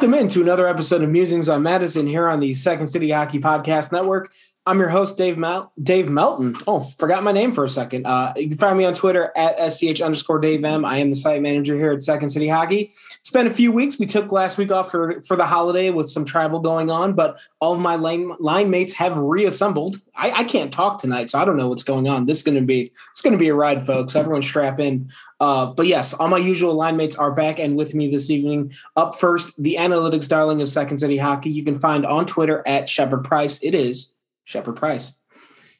[0.00, 3.92] Welcome into another episode of Musings on Madison here on the Second City Hockey Podcast
[3.92, 4.32] Network.
[4.66, 6.54] I'm your host, Dave Mel- Dave Melton.
[6.66, 8.06] Oh, forgot my name for a second.
[8.06, 10.84] Uh, you can find me on Twitter at SCH underscore Dave M.
[10.84, 12.92] I am the site manager here at Second City Hockey.
[13.20, 13.98] It's been a few weeks.
[13.98, 17.40] We took last week off for, for the holiday with some travel going on, but
[17.60, 19.96] all of my line, line mates have reassembled.
[20.14, 22.26] I, I can't talk tonight, so I don't know what's going on.
[22.26, 24.14] This is gonna be it's gonna be a ride, folks.
[24.14, 25.10] Everyone strap in.
[25.40, 28.74] Uh, but yes, all my usual line mates are back and with me this evening.
[28.94, 31.48] Up first, the analytics darling of Second City Hockey.
[31.48, 33.58] You can find on Twitter at Shepard Price.
[33.62, 34.12] It is
[34.50, 35.18] Shepard Price.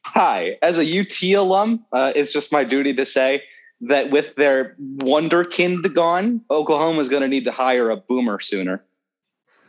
[0.05, 3.43] Hi, as a UT alum, uh, it's just my duty to say
[3.83, 8.85] that with their wonderkind gone, Oklahoma is going to need to hire a boomer sooner.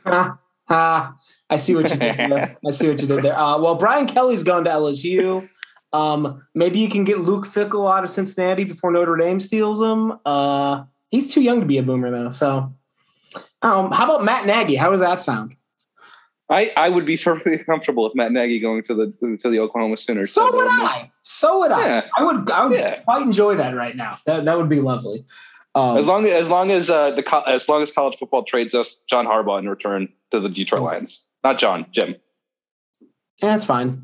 [0.73, 1.17] Ah,
[1.49, 2.57] I see what you did there.
[2.65, 3.37] I see what you did there.
[3.37, 5.49] Uh, well, Brian Kelly's gone to LSU.
[5.91, 10.17] Um, maybe you can get Luke Fickell out of Cincinnati before Notre Dame steals him.
[10.25, 12.29] Uh, he's too young to be a boomer though.
[12.29, 12.73] So,
[13.61, 14.75] um, how about Matt Nagy?
[14.75, 15.57] How does that sound?
[16.51, 19.97] I, I would be perfectly comfortable with Matt Nagy going to the to the Oklahoma
[19.97, 20.31] Sooners.
[20.31, 21.11] So would I.
[21.23, 21.87] So would I.
[21.87, 22.07] Yeah.
[22.17, 22.51] I would.
[22.51, 22.99] I would Yeah.
[23.01, 24.19] quite enjoy that right now.
[24.25, 25.25] That that would be lovely.
[25.73, 28.43] Um, As long as as long as uh, the co- as long as college football
[28.43, 32.15] trades us John Harbaugh in return to the Detroit Lions, not John, Jim.
[33.41, 34.01] yeah, that's fine.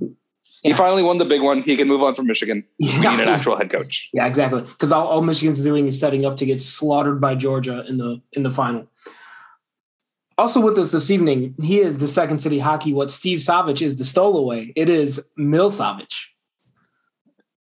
[0.64, 0.76] He Yeah.
[0.78, 1.61] finally won the big one.
[1.61, 2.64] He can move on from Michigan.
[2.80, 4.09] We need an Yeah, actual head coach.
[4.14, 4.61] yeah exactly.
[4.61, 8.22] Because all, all Michigan's doing is setting up to get slaughtered by Georgia in the
[8.32, 8.88] in the final.
[10.38, 12.93] Also with us this evening, he is the second city hockey.
[12.93, 14.71] What Steve Savage is the stowaway.
[14.75, 16.33] It is Mill Savage.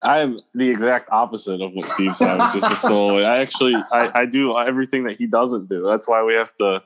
[0.02, 3.24] I am the exact opposite of what Steve Savage is the stowaway.
[3.24, 5.84] I actually I, I do everything that he doesn't do.
[5.84, 6.84] That's why we have to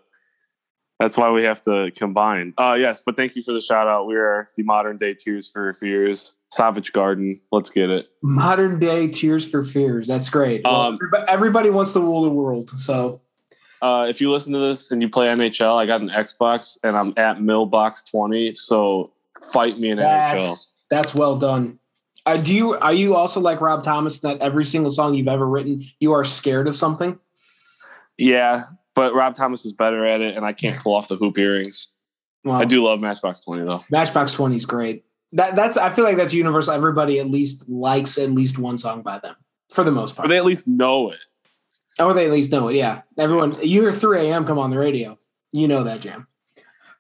[1.00, 2.54] that's why we have to combine.
[2.58, 4.06] Uh yes, but thank you for the shout out.
[4.06, 7.42] We are the modern day Tears for Fears, Savage Garden.
[7.52, 8.08] Let's get it.
[8.22, 10.08] Modern day Tears for Fears.
[10.08, 10.66] That's great.
[10.66, 12.70] Um, everyb- everybody wants to rule the world.
[12.80, 13.22] So
[13.82, 16.98] Uh if you listen to this and you play NHL, I got an Xbox and
[16.98, 19.12] I'm at Millbox20, so
[19.54, 20.04] fight me in NHL.
[20.04, 21.80] that's that's well done.
[22.26, 25.48] Uh, do you are you also like Rob Thomas that every single song you've ever
[25.48, 27.18] written you are scared of something?
[28.18, 28.64] Yeah,
[28.96, 31.96] but Rob Thomas is better at it and I can't pull off the hoop earrings.
[32.44, 33.84] Well, I do love Matchbox 20 though.
[33.90, 35.04] Matchbox Twenty is great.
[35.34, 36.74] That that's I feel like that's universal.
[36.74, 39.36] Everybody at least likes at least one song by them
[39.70, 40.30] for the most Or part.
[40.30, 41.20] they at least know it.
[42.00, 42.76] Or they at least know it.
[42.76, 43.56] Yeah, everyone.
[43.62, 44.46] You hear 3 a.m.
[44.46, 45.18] come on the radio.
[45.52, 46.28] You know that jam.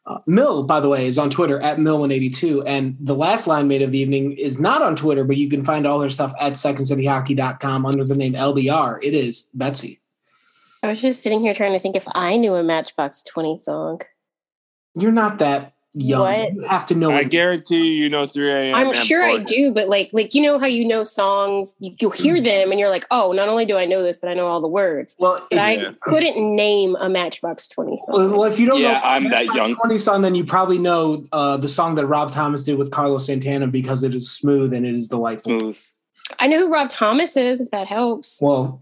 [0.05, 2.63] Uh, Mill, by the way, is on Twitter at Mill182.
[2.65, 5.63] And the last line mate of the evening is not on Twitter, but you can
[5.63, 8.99] find all her stuff at secondcityhockey.com under the name LBR.
[9.03, 10.01] It is Betsy.
[10.81, 14.01] I was just sitting here trying to think if I knew a Matchbox 20 song.
[14.95, 16.21] You're not that young.
[16.21, 16.53] What?
[16.53, 17.11] You have to know.
[17.11, 17.29] I it.
[17.29, 18.75] guarantee you, you know 3 a.m.
[18.75, 21.95] I'm and sure I do, but like, like you know how you know songs, you,
[21.99, 24.33] you hear them, and you're like, oh, not only do I know this, but I
[24.33, 25.15] know all the words.
[25.19, 25.91] Well, But if, I Yeah.
[26.01, 28.31] couldn't name a Matchbox 20 song.
[28.31, 29.75] well, if you don't Yeah, know I'm that Matchbox young.
[29.75, 33.25] 20 song, then you probably know uh, the song that Rob Thomas did with Carlos
[33.25, 35.59] Santana because it is smooth and it is delightful.
[35.59, 35.79] Smooth.
[36.39, 38.39] I know who Rob Thomas is, if that helps.
[38.41, 38.79] Well,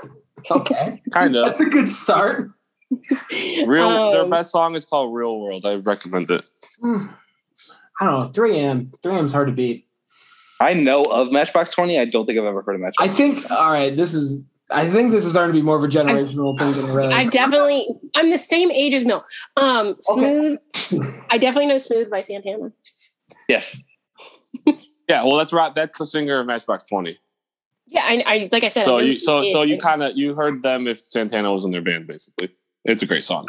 [0.50, 1.00] okay.
[1.12, 1.44] Kind of.
[1.44, 2.50] That's a good start.
[3.66, 4.10] Real.
[4.10, 6.44] their Um, best song is called "Real World." I recommend it.
[6.80, 7.06] Hmm.
[8.00, 8.26] I don't know.
[8.28, 8.92] 3 a.m.
[9.02, 9.24] 3 a.m.
[9.26, 9.86] is hard to beat.
[10.60, 11.98] I know of Matchbox 20.
[11.98, 13.08] I don't think I've ever heard of Matchbox.
[13.10, 15.84] I think, all right, this is, I think this is starting to be more of
[15.84, 17.12] a generational thing than a really.
[17.14, 19.24] I definitely, I'm the same age as Mill.
[19.56, 20.58] Um, Smooth.
[21.30, 22.72] I definitely know Smooth by Santana.
[23.48, 23.76] yes.
[25.08, 25.24] Yeah.
[25.24, 25.74] Well, that's right.
[25.74, 27.18] That's the singer of Matchbox Twenty.
[27.86, 28.82] Yeah, I, I like I said.
[28.82, 31.50] I So know you, so he so you kind of you heard them if Santana
[31.50, 32.06] was in their band.
[32.06, 32.50] Basically,
[32.84, 33.46] it's a great song.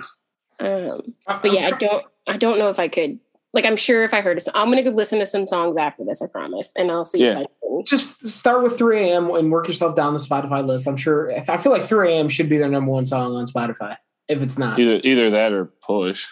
[0.60, 2.06] Um, but yeah, I don't.
[2.28, 3.20] I don't know if I could.
[3.54, 5.78] Like, I'm sure if I heard, a song, I'm gonna go listen to some songs
[5.78, 6.22] after this.
[6.22, 7.32] I promise, and I'll see Yeah.
[7.32, 7.84] if I can.
[7.86, 9.30] Just start with 3 a.m.
[9.32, 10.86] and work yourself down the Spotify list.
[10.88, 12.28] I'm sure, I feel like 3 a.m.
[12.30, 13.96] should be their number one song on Spotify.
[14.28, 16.28] If it's not, Either either that or Push.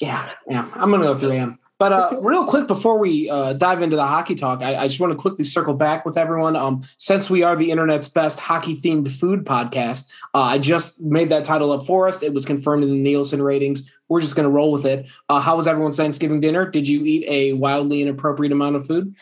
[0.00, 1.58] yeah, yeah, I'm going to go 3 a.m.
[1.84, 5.00] But uh, real quick before we uh, dive into the hockey talk, I, I just
[5.00, 6.56] want to quickly circle back with everyone.
[6.56, 11.28] Um, since we are the internet's best hockey themed food podcast, uh, I just made
[11.28, 12.22] that title up for us.
[12.22, 13.82] It was confirmed in the Nielsen ratings.
[14.08, 15.04] We're just going to roll with it.
[15.28, 16.64] Uh, how was everyone's Thanksgiving dinner?
[16.64, 19.14] Did you eat a wildly inappropriate amount of food?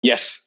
[0.00, 0.40] Yes.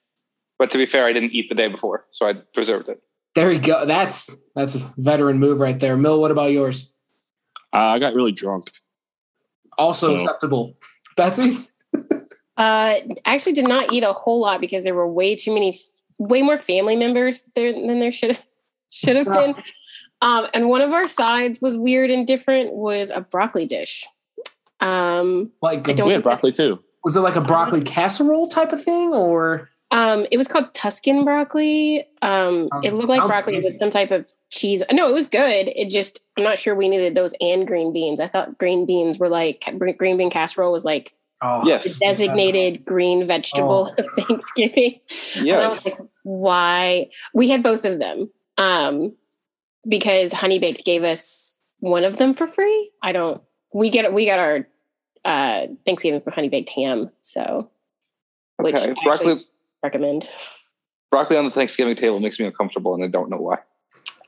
[0.58, 3.00] But to be fair, I didn't eat the day before, so I preserved it.
[3.36, 3.86] There you go.
[3.86, 5.96] That's that's a veteran move right there.
[5.96, 6.96] Mill, what about yours?
[7.72, 8.72] Uh, I got really drunk.
[9.80, 10.76] Also So- acceptable.
[11.16, 11.58] Betsy?
[12.58, 15.80] Uh, I actually did not eat a whole lot because there were way too many,
[16.20, 18.46] way more family members there than there should have
[18.90, 19.56] should have been.
[20.22, 22.74] Um, and one of our sides was weird and different.
[22.74, 24.06] Was a broccoli dish.
[24.82, 26.84] Um, Like We had think broccoli too.
[27.06, 31.24] was it like a broccoli casserole type of thing or Um, it was called Tuscan
[31.24, 32.06] broccoli.
[32.22, 33.72] Um, Sounds- it looked like broccoli fancy.
[33.72, 34.84] with some type of cheese.
[34.92, 35.68] No, it was good.
[35.76, 38.20] It just I'm not sure we needed those and green beans.
[38.20, 39.66] I thought green beans were like
[39.98, 41.86] green bean casserole was like Oh, Yes.
[41.86, 44.04] the designated green vegetable Oh.
[44.04, 45.00] of Thanksgiving.
[45.42, 45.70] Yeah.
[45.86, 47.10] like, why?
[47.34, 49.16] We had both of them um,
[49.88, 52.92] because Honey Baked gave us one of them for free.
[53.02, 53.42] I don't.
[53.74, 54.68] We get we got our
[55.26, 57.72] uh, Thanksgiving for Honey Baked ham, so
[58.58, 58.92] which Okay.
[58.92, 59.46] Actually Broccoli,
[59.84, 60.28] recommend.
[61.12, 63.58] broccoli on the Thanksgiving table makes me uncomfortable, and I don't know why.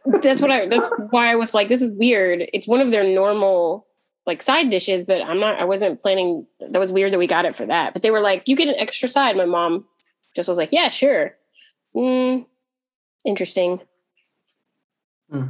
[0.06, 0.65] That's what I.
[0.65, 2.50] That's why I was like, this is weird.
[2.53, 3.86] It's one of their normal
[4.25, 5.59] like side dishes, but I'm not.
[5.59, 6.45] I wasn't planning.
[6.59, 7.94] That was weird that we got it for that.
[7.94, 9.38] But they were like, you get an extra side.
[9.38, 9.86] My mom
[10.36, 11.36] just was like, yeah, sure.
[11.95, 12.45] Mm,
[13.25, 13.81] interesting.
[15.33, 15.50] All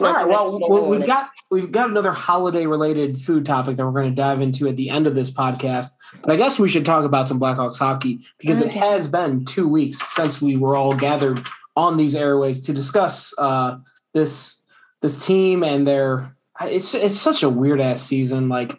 [0.00, 0.26] right.
[0.26, 4.16] Well, we- we've got we've got another holiday related food topic that we're going to
[4.16, 5.90] dive into at the end of this podcast.
[6.22, 9.68] But I guess we should talk about some Blackhawks hockey because it has been two
[9.68, 11.46] weeks since we were all gathered
[11.76, 13.78] on these airways to discuss uh,
[14.12, 14.56] this
[15.02, 16.34] this team and their.
[16.62, 18.48] It's it's such a weird ass season.
[18.48, 18.78] Like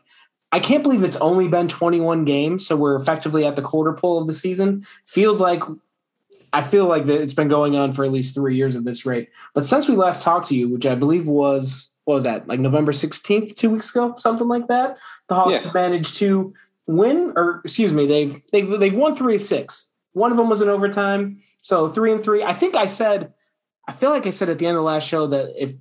[0.52, 4.20] I can't believe it's only been 21 games, so we're effectively at the quarter pole
[4.22, 4.86] of the season.
[5.06, 5.62] Feels like
[6.56, 9.06] I feel like that it's been going on for at least three years at this
[9.06, 9.30] rate.
[9.54, 12.60] But since we last talked to you, which I believe was what was that like
[12.60, 14.98] November 16th, two weeks ago, something like that,
[15.28, 15.60] the Hawks Yeah.
[15.66, 16.54] have managed to
[16.88, 19.92] win, or excuse me, they've they've they've won three of six.
[20.14, 22.42] One of them was in overtime, so three and three.
[22.42, 23.34] I think I said,
[23.88, 25.76] I feel like I said at the end of the last show that if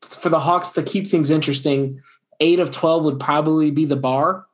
[0.00, 2.00] for the Hawks to keep things interesting,
[2.40, 4.46] eight of twelve would probably be the bar,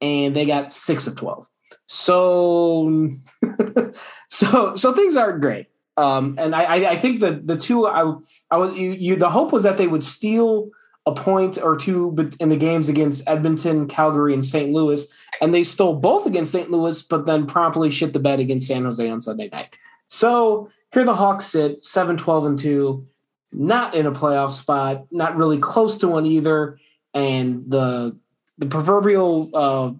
[0.00, 1.48] and they got six of twelve.
[1.88, 3.10] So,
[4.28, 5.66] so, so things aren't great.
[5.96, 8.14] Um, and I, I, think the the two I,
[8.52, 10.70] I was you, you the hope was that they would steal
[11.06, 14.72] a point or two in the games against Edmonton, Calgary, and St.
[14.72, 16.70] Louis, and they stole both against St.
[16.70, 19.74] Louis, but then promptly shit the bed against San Jose on Sunday night.
[20.06, 23.06] So here the Hawks sit 7 12 and 2,
[23.52, 26.78] not in a playoff spot, not really close to one either.
[27.12, 28.16] And the
[28.58, 29.92] the proverbial uh,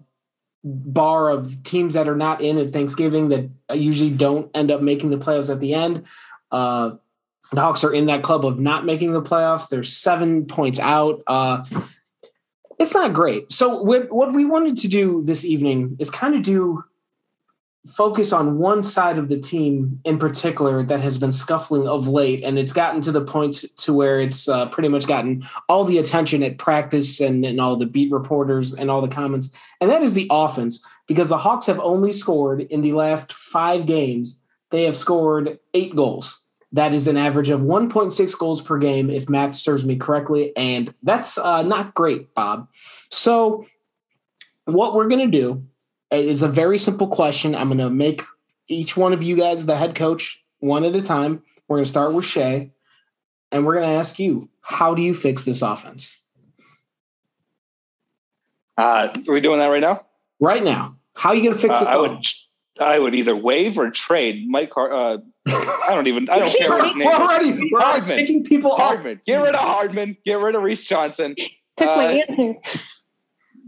[0.63, 5.09] bar of teams that are not in at Thanksgiving that usually don't end up making
[5.09, 6.05] the playoffs at the end.
[6.51, 6.95] Uh,
[7.51, 9.69] the Hawks are in that club of not making the playoffs.
[9.69, 11.23] They're seven points out.
[11.25, 11.63] Uh,
[12.77, 13.51] it's not great.
[13.51, 16.83] So what what we wanted to do this evening is kind of do
[17.87, 22.43] focus on one side of the team in particular that has been scuffling of late,
[22.43, 25.97] and it's gotten to the point to where it's uh, pretty much gotten all the
[25.97, 30.03] attention at practice and, and all the beat reporters and all the comments, and that
[30.03, 34.39] is the offense because the Hawks have only scored in the last five games.
[34.71, 36.43] They have scored eight goals.
[36.71, 40.55] That is an average of 1.6 goals per game, if math serves me correctly.
[40.55, 42.69] And that's uh, not great, Bob.
[43.09, 43.65] So,
[44.65, 45.65] what we're going to do
[46.11, 47.55] is a very simple question.
[47.55, 48.23] I'm going to make
[48.67, 51.43] each one of you guys the head coach one at a time.
[51.67, 52.71] We're going to start with Shay,
[53.51, 56.17] and we're going to ask you, how do you fix this offense
[58.77, 60.05] Uh, are we doing that right now?
[60.39, 60.95] right now?
[61.15, 62.11] How are you going to fix Uh, this I would.
[62.79, 64.69] I would either waive or trade Mike.
[64.71, 66.29] Car- uh, I don't even.
[66.29, 67.19] I don't care what name we're is.
[67.19, 68.17] already, we're already Hardman.
[68.17, 68.79] kicking people off.
[68.79, 69.19] Hardman.
[69.25, 70.17] Get rid of Hardman.
[70.23, 71.35] Get rid of Reese Johnson.
[71.75, 72.53] Took my Uh, answer.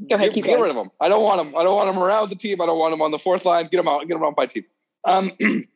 [0.10, 0.92] Go ahead, get, get rid of him.
[1.00, 1.56] I don't want him.
[1.56, 2.62] I don't want him around the team.
[2.62, 3.68] I don't want him on the fourth line.
[3.72, 4.08] Get him out.
[4.08, 4.66] Get him out by team.
[5.06, 5.32] Um,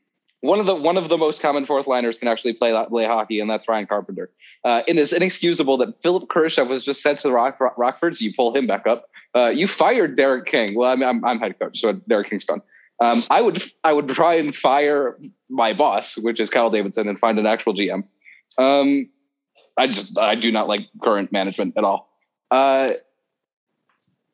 [0.42, 3.40] one of the one of the most common fourth liners can actually play play hockey,
[3.40, 4.32] and that's Ryan Carpenter.
[4.64, 8.22] Uh, it is inexcusable that Philipp Kurashev was just sent to the Rock, Rock, Rockfords.
[8.22, 9.10] You pull him back up.
[9.36, 10.76] Uh, you fired Derek King.
[10.76, 12.62] Well, I mean, I'm, I'm head coach, so Derek King's done.
[13.00, 17.20] Um, I would I would try and fire my boss, which is Kyle Davidson, and
[17.20, 18.06] find an actual GM.
[18.58, 19.10] Um,
[19.78, 22.10] I just I do not like current management at all.
[22.52, 22.92] Uh,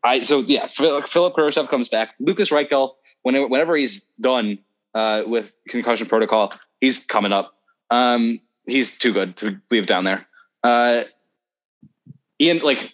[0.03, 2.15] I so yeah, Philipp Kurashev comes back.
[2.19, 2.93] Lukas Reichel,
[3.23, 4.57] whenever whenever he's done
[4.95, 7.53] uh, with concussion protocol, he's coming up.
[7.91, 10.25] Um, he's too good to leave down there.
[10.63, 11.03] Uh,
[12.39, 12.91] Ian, like,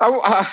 [0.00, 0.46] uh, uh,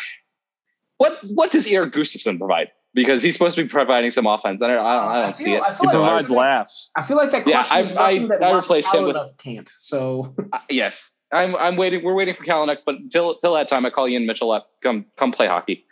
[0.97, 2.71] what what does Erik Gustafsson provide?
[2.95, 4.61] Because he's supposed to be providing some offense.
[4.61, 5.63] I don't, I don't, I don't see feel- it.
[5.63, 6.91] I He feel like provides laughs.
[6.95, 9.71] I feel like that Yeah, is I've- I- that I replaced him with- Kalynuk can't.
[9.79, 11.55] So Uh, yes, I'm.
[11.55, 12.03] I'm waiting.
[12.03, 14.69] We're waiting for Kalynuk, but until till that time, I call Ian Mitchell up.
[14.81, 15.85] Come come play hockey.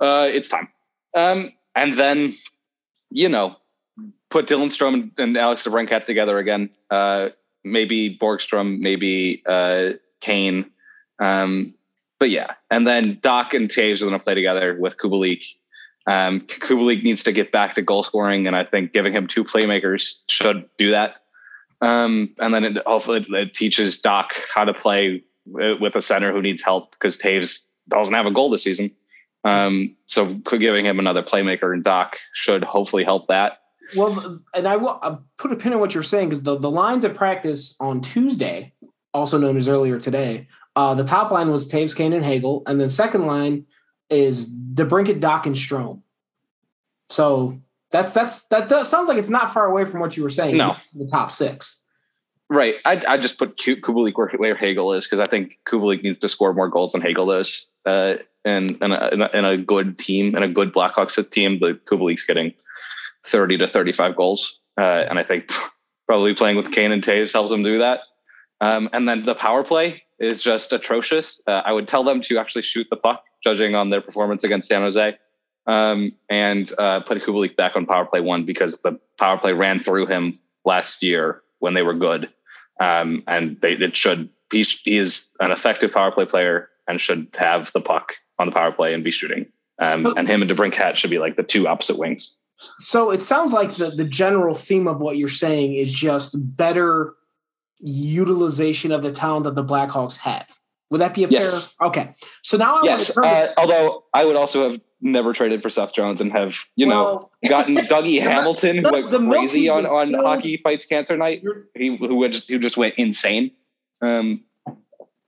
[0.00, 0.68] Uh, it's time.
[1.14, 2.36] Um, and then,
[3.10, 3.56] you know,
[4.30, 6.70] put Dylan Strome and, and Alex DeBrincat together again.
[6.90, 7.30] Uh,
[7.64, 9.90] maybe Borgstrom, maybe uh,
[10.20, 10.70] Kane.
[11.18, 11.74] Um,
[12.18, 15.44] but yeah, and then Dach and Toews are going to play together with Kubalik.
[16.06, 19.44] Um, Kubalik needs to get back to goal scoring, and I think giving him two
[19.44, 21.22] playmakers should do that.
[21.80, 26.42] Um, and then it, hopefully it, teaches Dach how to play with a center who
[26.42, 28.90] needs help because Toews doesn't have a goal this season.
[29.44, 33.60] Um, so giving him another playmaker and Dach should hopefully help that.
[33.96, 36.70] well, and I will I'll put a pin in what you're saying because the, the
[36.70, 38.74] lines of practice on Tuesday,
[39.14, 42.80] also known as earlier today, uh, the top line was Toews, Kane, and Hagel, and
[42.80, 43.66] then second line
[44.10, 46.02] is DeBrincat, Dach, and Strome.
[47.08, 50.30] So that's that's that does, sounds like it's not far away from what you were
[50.30, 50.56] saying.
[50.56, 50.76] No.
[50.94, 51.80] the top six.
[52.50, 52.76] Right.
[52.84, 56.18] I I just put Ku- Kubalik where, where Hagel is because I think Kubalik needs
[56.20, 57.66] to score more goals than Hagel does.
[57.84, 58.14] Uh,
[58.44, 61.78] and in a, in, a, in a good team, and a good Blackhawks team, the
[61.84, 62.54] Kubalik's getting
[63.24, 65.50] thirty to thirty-five goals, uh, and I think
[66.06, 68.00] probably playing with Kane and Toews helps him do that.
[68.60, 71.40] Um, and then the power play is just atrocious.
[71.46, 74.68] Uh, I would tell them to actually shoot the puck, judging on their performance against
[74.68, 75.16] San Jose,
[75.68, 79.80] um, and uh, put Kubalik back on power play one because the power play ran
[79.80, 82.28] through him last year when they were good,
[82.80, 84.30] um, and they, it should.
[84.50, 88.52] He, he is an effective power play player and should have the puck on the
[88.52, 89.46] power play and be shooting.
[89.78, 92.34] Um, and him and DeBrincat should be like the two opposite wings.
[92.78, 97.14] So it sounds like the, the general theme of what you're saying is just better
[97.78, 100.46] utilization of the talent that the Blackhawks have.
[100.90, 101.74] Would that be a Yes.
[101.78, 101.88] fair?
[101.88, 102.14] Okay.
[102.42, 102.90] So now I Yes.
[102.90, 103.24] want to turn.
[103.24, 107.04] Uh, although I would also have never traded for Seth Jones and have you know
[107.04, 111.42] well, gotten Dougie Hamilton who went the crazy on on still- hockey fights cancer night.
[111.74, 113.50] He who just who just went insane.
[114.00, 114.44] Um,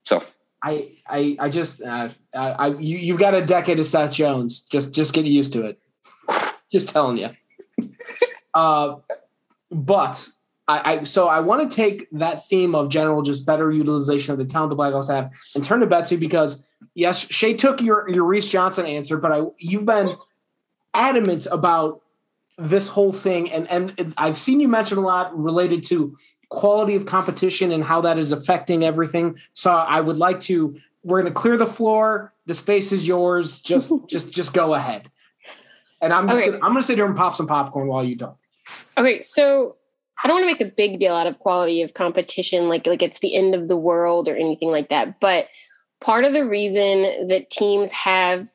[0.04, 0.22] so
[0.62, 4.60] I I I just uh, I, I you you've got a decade of Seth Jones.
[4.62, 5.80] Just just get used to it.
[6.70, 7.30] Just telling you.
[8.54, 8.96] uh,
[9.70, 10.28] but
[10.70, 14.38] I, I so I want to take that theme of general just better utilization of
[14.38, 18.24] the talent the Blackhawks have and turn to Betsy because yes, Shay took your your
[18.24, 20.16] Reese Johnson answer, but I you've been
[20.94, 22.02] adamant about
[22.56, 26.16] this whole thing and and I've seen you mention a lot related to
[26.50, 29.38] quality of competition and how that is affecting everything.
[29.52, 32.32] So I would like to we're going to clear the floor.
[32.46, 33.58] The space is yours.
[33.58, 35.10] Just just just go ahead.
[36.00, 36.52] And I'm just Okay.
[36.52, 38.36] gonna, I'm going to sit here and pop some popcorn while you talk.
[38.96, 39.76] Okay, so
[40.22, 43.02] I don't want to make a big deal out of quality of competition, like like
[43.02, 45.20] it's the end of the world or anything like that.
[45.20, 45.48] But
[46.00, 48.46] part of the reason that teams have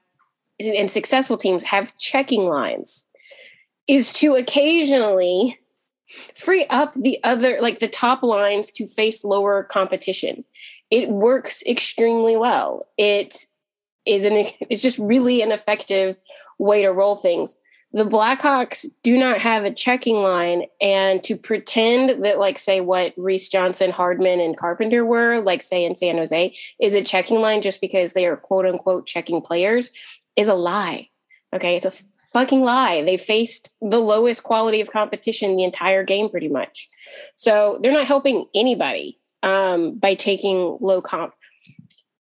[0.60, 3.07] and successful teams have checking lines
[3.88, 5.60] is to occasionally
[6.36, 10.43] free up the other like the top lines to face lower competition.
[10.91, 12.88] It works extremely well.
[12.98, 13.45] It
[14.05, 16.19] is an it's just really an effective
[16.60, 17.57] way to roll things
[17.96, 23.14] the Blackhawks do not have a checking line, and to pretend that, like, say, what
[23.16, 27.62] Reese Johnson, Hardman, and Carpenter were, like, say, in San Jose, is a checking line
[27.62, 29.92] just because they are quote unquote checking players
[30.36, 31.08] is a lie.
[31.54, 31.78] Okay.
[31.78, 31.94] It's a
[32.34, 33.02] fucking lie.
[33.02, 36.90] They faced the lowest quality of competition the entire game, pretty much.
[37.38, 41.34] So they're not helping anybody um, by taking low comp.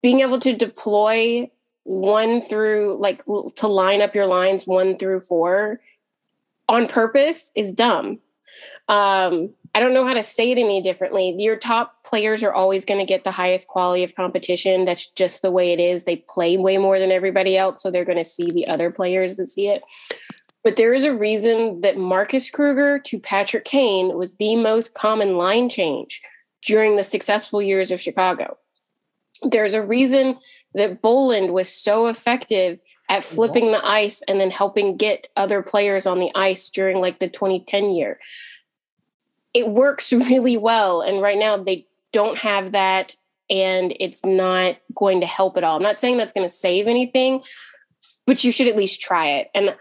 [0.02, 1.52] Being able to deploy
[1.88, 3.24] one through like
[3.56, 5.80] to line up your lines one through four
[6.68, 8.20] on purpose is dumb.
[8.90, 11.36] Um, I don't know how to say it any differently.
[11.38, 14.86] Your top players are always going to get the highest quality of competition.
[14.86, 16.04] That's just the way it is.
[16.04, 19.38] They play way more than everybody else, so they're going to see the other players
[19.38, 19.84] that see it.
[20.64, 25.38] But there is a reason that Marcus Kruger to Patrick Kane was the most common
[25.38, 26.22] line change
[26.66, 28.58] during the successful years of Chicago.
[29.44, 30.38] There's a reason
[30.78, 32.80] that Bolland was so effective
[33.10, 37.20] at flipping the ice and then helping get other players on the ice during like
[37.20, 38.20] the 2010 year.
[39.54, 41.02] It works really well.
[41.02, 43.16] And right now they don't have that
[43.50, 45.78] and it's not going to help at all.
[45.78, 47.44] I'm not saying that's going to save anything,
[48.26, 49.50] but you should at least try it.
[49.56, 49.76] And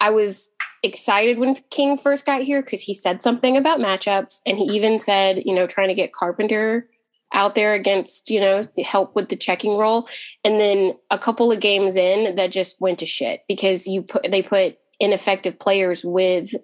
[0.00, 0.50] I was
[0.82, 4.98] excited when King first got here because he said something about matchups and he even
[4.98, 6.88] said, you know, trying to get Carpenter
[7.32, 10.08] out there against, you know, help with the checking role.
[10.44, 14.30] And then a couple of games in that just went to shit because you put
[14.30, 16.54] they put ineffective players with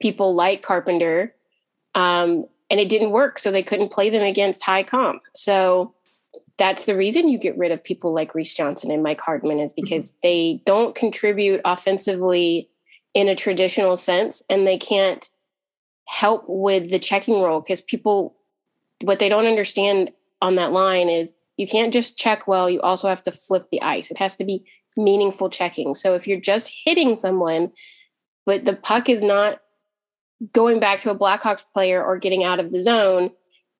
[0.00, 1.34] people like Carpenter.
[1.94, 3.38] Um, and it didn't work.
[3.38, 5.22] So they couldn't play them against high comp.
[5.34, 5.94] So
[6.58, 9.74] that's the reason you get rid of people like Reese Johnson and Mike Hardman is
[9.74, 12.68] because they don't contribute offensively
[13.14, 15.30] in a traditional sense and they can't
[16.06, 18.35] help with the checking role because people
[19.02, 20.12] what they don't understand
[20.42, 23.80] on that line is you can't just check well you also have to flip the
[23.82, 24.64] ice it has to be
[24.96, 27.70] meaningful checking so if you're just hitting someone
[28.44, 29.60] but the puck is not
[30.52, 33.30] going back to a blackhawks player or getting out of the zone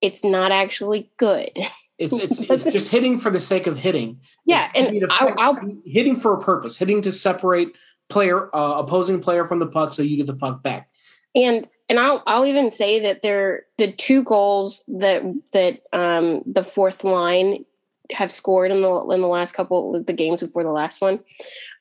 [0.03, 1.51] it's not actually good
[1.99, 4.21] It's it's it's just hitting for the sake of hitting.
[4.45, 7.69] yeah You and I'll, I'll hitting for a purpose, hitting to separate
[8.09, 10.91] player uh, opposing player from the puck so you get the puck back.
[11.35, 16.63] and and I'll I'll even say that they're the two goals that that um the
[16.63, 17.65] fourth line
[18.13, 21.21] have scored in the in the last couple of the games before the last one.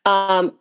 [0.05, 0.53] Um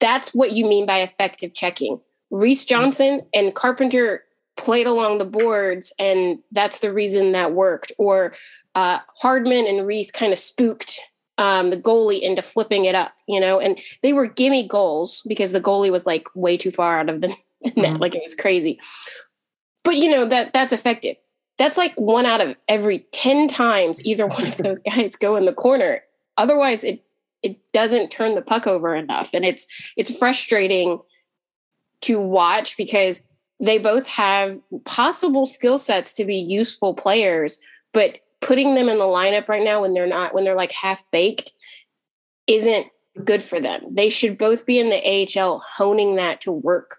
[0.00, 2.00] that's what you mean by effective checking.
[2.30, 4.24] Reese Johnson and Carpenter
[4.56, 7.92] played along the boards, and that's the reason that worked.
[7.98, 8.34] Or
[8.74, 11.00] uh, Hardman and Reese kind of spooked
[11.38, 15.52] um, the goalie into flipping it up, you know, and they were gimme goals because
[15.52, 17.34] the goalie was like way too far out of the
[17.66, 17.96] mm-hmm.
[17.96, 18.80] like it was crazy.
[19.84, 21.16] But you know that that's effective.
[21.56, 25.44] That's like one out of every ten times either one of those guys go in
[25.44, 26.02] the corner.
[26.36, 27.04] Otherwise, it
[27.42, 31.00] it doesn't turn the puck over enough, and it's it's frustrating
[32.02, 33.26] to watch because
[33.60, 37.58] they both have possible skill sets to be useful players,
[37.92, 41.04] but putting them in the lineup right now when they're not when they're like half
[41.10, 41.52] baked
[42.46, 42.86] isn't
[43.24, 43.82] good for them.
[43.90, 46.98] They should both be in the AHL honing that to work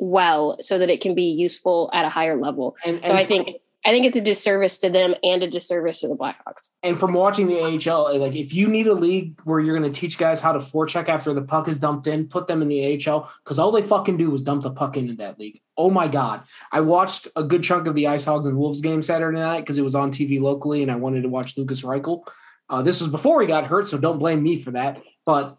[0.00, 2.76] well so that it can be useful at a higher level.
[2.84, 6.00] And, and so I think I think it's a disservice to them and a disservice
[6.00, 6.70] to the Blackhawks.
[6.82, 10.00] And from watching the AHL, like if you need a league where you're going to
[10.00, 13.02] teach guys how to forecheck after the puck is dumped in, put them in the
[13.06, 15.62] AHL because all they fucking do is dump the puck into that league.
[15.78, 16.42] Oh my god!
[16.72, 19.78] I watched a good chunk of the Ice Hogs and Wolves game Saturday night because
[19.78, 22.22] it was on TV locally, and I wanted to watch Lukas Reichel.
[22.68, 25.02] Uh, this was before he got hurt, so don't blame me for that.
[25.24, 25.56] But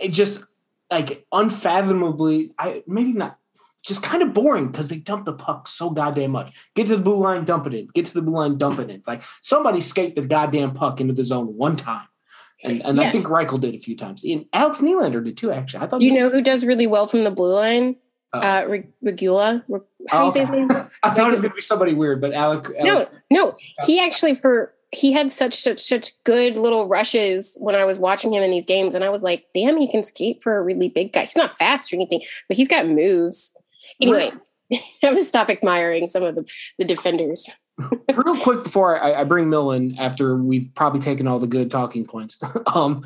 [0.00, 0.42] it just
[0.90, 3.38] like unfathomably, I maybe not
[3.82, 6.52] just kind of boring because they dump the puck so goddamn much.
[6.74, 7.88] Get to the blue line, dump it in.
[7.94, 8.90] Get to the blue line, dump it in.
[8.90, 12.06] It's like somebody skate the goddamn puck into the zone one time.
[12.62, 13.04] And, and yeah.
[13.04, 14.22] I think Reichel did a few times.
[14.22, 15.84] And Alex Nylander did too, actually.
[15.84, 17.96] I thought Do you know who does really well from the blue line?
[18.32, 19.64] Uh, uh Regula.
[20.08, 20.70] How do you say his name?
[21.02, 23.56] I thought it was gonna be somebody weird, but Alec, Alec No, no.
[23.86, 28.32] He actually for he had such such such good little rushes when I was watching
[28.32, 30.88] him in these games, and I was like, damn, he can skate for a really
[30.88, 31.24] big guy.
[31.24, 33.56] He's not fast or anything, but he's got moves.
[34.00, 34.32] Anyway,
[34.72, 37.48] I'm gonna stop admiring some of the, the defenders.
[38.14, 41.70] Real quick before I, I, bring Mill in, after we've probably taken all the good
[41.70, 42.38] talking points.
[42.74, 43.04] um,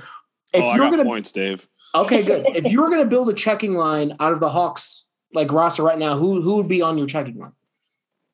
[0.53, 1.69] if oh, you're gonna points, Dave.
[1.95, 2.45] Okay, good.
[2.57, 5.99] if you were gonna build a checking line out of the Hawks like roster right
[5.99, 7.53] now, who who would be on your checking line?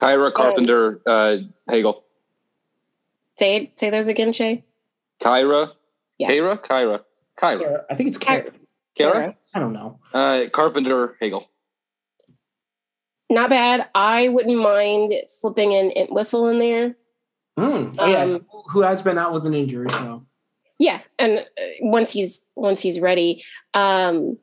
[0.00, 1.36] Khaira Carpenter, uh,
[1.68, 2.04] Hagel.
[3.38, 3.78] Say it.
[3.78, 4.64] Say those again, Shay.
[5.20, 5.72] Khaira.
[6.18, 6.30] Yeah.
[6.30, 6.58] Khaira.
[6.58, 7.00] Khaira.
[7.38, 7.84] Khaira.
[7.90, 8.50] I think it's Khaira.
[8.98, 9.34] Khaira.
[9.54, 9.98] I don't know.
[10.14, 11.49] Uh, Carpenter, Hagel
[13.30, 13.88] not bad.
[13.94, 16.96] I wouldn't mind flipping an Entwistle in there.
[17.58, 17.94] Mm.
[17.98, 20.26] Oh, yeah, um, who has been out with an injury, so
[20.78, 24.38] yeah, and uh, once he's once he's ready, um,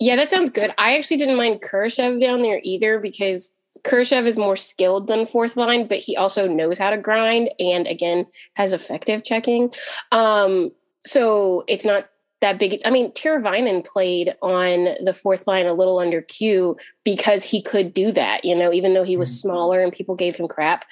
[0.00, 0.74] yeah, that sounds good.
[0.78, 3.52] I actually didn't mind Kurashev down there either because
[3.84, 7.86] Kurashev is more skilled than fourth line, but he also knows how to grind and
[7.86, 9.72] again has effective checking.
[10.10, 10.72] Um,
[11.04, 12.09] so it's not
[12.40, 12.80] that big.
[12.84, 17.92] I mean, Teravainen played on the fourth line a little under Q because he could
[17.92, 19.48] do that, you know, even though he was mm-hmm.
[19.48, 20.84] smaller and people gave him crap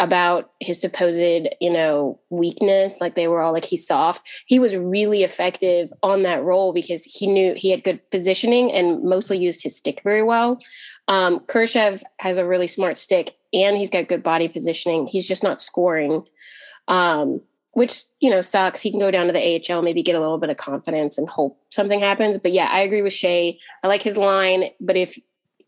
[0.00, 2.96] about his supposed, you know, weakness.
[3.00, 4.26] Like they were all like, he's soft.
[4.46, 9.04] He was really effective on that role because he knew he had good positioning and
[9.04, 10.58] mostly used his stick very well.
[11.06, 15.06] Um, Kurashev has a really smart stick and he's got good body positioning.
[15.06, 16.26] He's just not scoring.
[16.88, 17.40] Um,
[17.72, 18.80] which you know sucks.
[18.80, 21.28] He can go down to the AHL, maybe get a little bit of confidence and
[21.28, 22.38] hope something happens.
[22.38, 23.58] But yeah, I agree with Shay.
[23.82, 25.18] I like his line, but if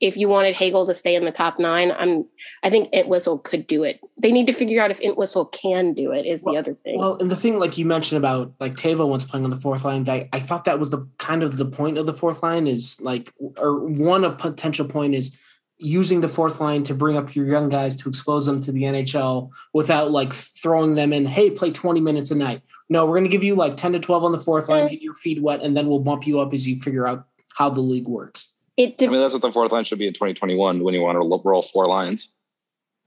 [0.00, 2.26] if you wanted Hagel to stay in the top nine, I'm
[2.62, 4.00] I think Entwistle could do it.
[4.18, 6.26] They need to figure out if Entwistle can do it.
[6.26, 6.98] Is well, the other thing.
[6.98, 9.84] Well, and the thing like you mentioned about like Teuvo once playing on the fourth
[9.84, 12.66] line, that I thought that was the kind of the point of the fourth line
[12.66, 15.36] is like, or one a potential point is
[15.84, 18.82] using the fourth line to bring up your young guys to expose them to the
[18.82, 22.62] NHL without like throwing them in, hey, play 20 minutes a night.
[22.88, 25.02] No, we're going to give you like 10 to 12 on the fourth line, get
[25.02, 27.82] your feet wet, and then we'll bump you up as you figure out how the
[27.82, 28.48] league works.
[28.76, 31.02] It de- I mean, that's what the fourth line should be in 2021 when you
[31.02, 32.28] want to roll four lines.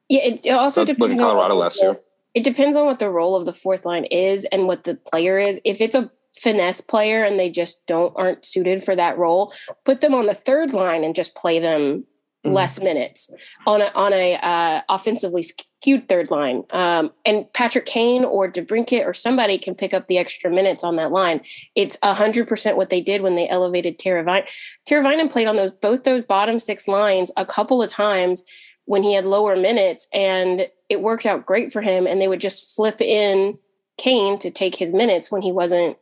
[0.07, 1.19] Yeah, it, it also that's depends.
[1.19, 1.99] in Colorado last year.
[2.33, 5.39] It depends on what the role of the fourth line is and what the player
[5.39, 5.59] is.
[5.65, 9.51] If it's a finesse player and they just don't aren't suited for that role,
[9.83, 12.05] put them on the third line and just play them
[12.47, 12.55] mm-hmm.
[12.55, 13.29] less minutes
[13.65, 16.63] on a on a uh, offensively skewed third line.
[16.71, 20.95] Um, and Patrick Kane or DeBrincat or somebody can pick up the extra minutes on
[20.97, 21.41] that line.
[21.75, 24.49] It's hundred percent what they did when they elevated Teravainen.
[24.89, 28.43] Teravainen played on those both those bottom six lines a couple of times
[28.85, 32.07] when he had lower minutes, and it worked out great for him.
[32.07, 33.57] And they would just flip in
[33.97, 35.97] Kane to take his minutes when he wasn't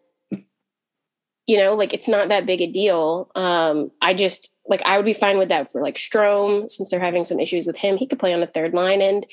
[1.48, 5.06] you know like it's not that big a deal um i just like I would
[5.06, 7.98] be fine with that for like Strome, since they're having some issues with him.
[7.98, 9.26] He could play on the third line, and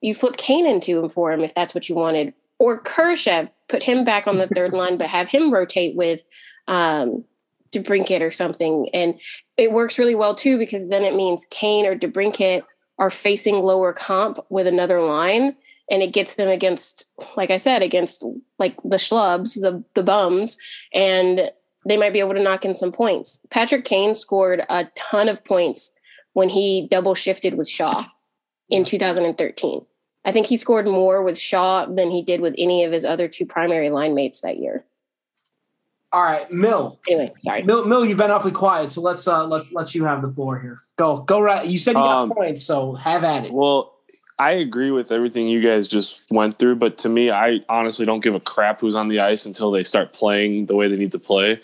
[0.00, 2.34] you flip Kane into him for him if that's what you wanted.
[2.58, 6.24] Or Kurashev, put him back on the third line, but have him rotate with
[6.68, 7.24] um,
[7.72, 8.88] DeBrincat or something.
[8.94, 9.18] And
[9.56, 12.62] it works really well too because then it means Kane or DeBrincat
[12.98, 15.56] are facing lower comp with another line,
[15.90, 17.04] and it gets them against,
[17.36, 18.24] like I said, against
[18.58, 20.56] like the schlubs, the the bums,
[20.94, 21.50] and
[21.84, 23.40] they might be able to knock in some points.
[23.50, 25.92] Patrick Kane scored a ton of points
[26.32, 28.04] when he double shifted with Shaw
[28.68, 29.84] in 2013.
[30.24, 33.28] I think he scored more with Shaw than he did with any of his other
[33.28, 34.84] two primary line mates that year.
[36.12, 37.00] All right, Mill.
[37.08, 37.62] Anyway, sorry.
[37.62, 40.60] Mill, Mill, you've been awfully quiet, so let's uh let's let you have the floor
[40.60, 40.78] here.
[40.96, 41.66] Go, go right.
[41.66, 43.52] You said you got Um, points, so have at it.
[43.52, 43.91] Well,
[44.42, 48.24] I agree with everything you guys just went through, but to me, I honestly don't
[48.24, 51.12] give a crap who's on the ice until they start playing the way they need
[51.12, 51.60] to play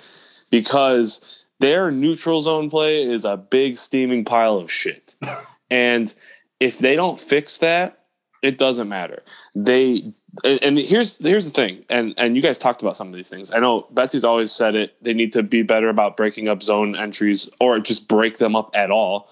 [0.51, 5.17] because their neutral zone play is a big steaming pile of shit.
[5.71, 6.15] and
[6.61, 8.05] if they don't fix that,
[8.43, 9.25] it doesn't matter.
[9.57, 10.05] They
[10.45, 13.53] and here's here's the thing, and and you guys talked about some of these things.
[13.53, 14.95] I know Betsy's always said it.
[15.03, 18.71] They need to be better about breaking up zone entries or just break them up
[18.73, 19.29] at all.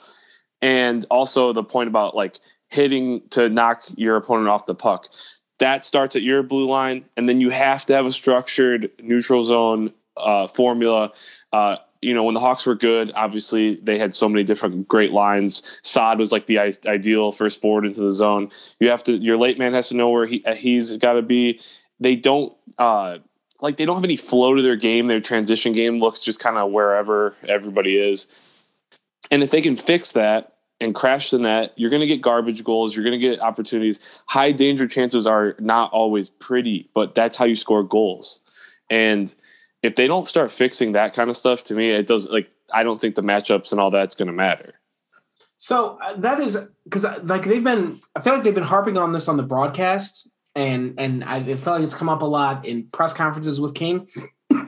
[0.62, 5.08] And also the point about like hitting to knock your opponent off the puck.
[5.58, 9.44] That starts at your blue line, and then you have to have a structured neutral
[9.44, 11.12] zone uh, formula.
[11.52, 15.12] Uh, you know, when the Hawks were good, obviously they had so many different great
[15.12, 15.80] lines.
[15.82, 18.50] Saad was like the i- ideal first forward into the zone.
[18.80, 21.58] You have to, your late man has to know where he he's got to be.
[21.98, 23.18] They don't uh,
[23.60, 25.06] like they don't have any flow to their game.
[25.06, 28.26] Their transition game looks just kind of wherever everybody is.
[29.30, 32.62] And if they can fix that and crash the net, you're going to get garbage
[32.62, 32.94] goals.
[32.94, 34.20] You're going to get opportunities.
[34.26, 38.40] High danger chances are not always pretty, but that's how you score goals.
[38.90, 39.34] And
[39.82, 42.82] if they don't start fixing that kind of stuff, to me, it does like I
[42.82, 44.74] don't think the matchups and all that's going to matter.
[45.58, 49.12] So uh, that is because like they've been, I feel like they've been harping on
[49.12, 52.66] this on the broadcast, and and I it feel like it's come up a lot
[52.66, 54.08] in press conferences with King.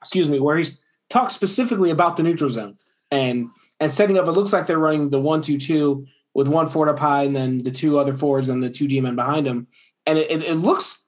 [0.00, 2.74] excuse me, where he's talked specifically about the neutral zone
[3.10, 3.48] and
[3.80, 4.26] and setting up.
[4.26, 7.34] It looks like they're running the one two two with one forward up high, and
[7.34, 9.66] then the two other forwards and the two D men behind him,
[10.06, 11.00] and it, it, it looks.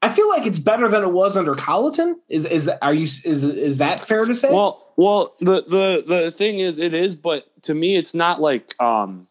[0.00, 2.20] I feel like it's better than it was under Colliton.
[2.28, 4.52] Is is are you is is that fair to say?
[4.52, 8.80] Well, well, the the the thing is, it is, but to me, it's not like
[8.80, 9.26] um,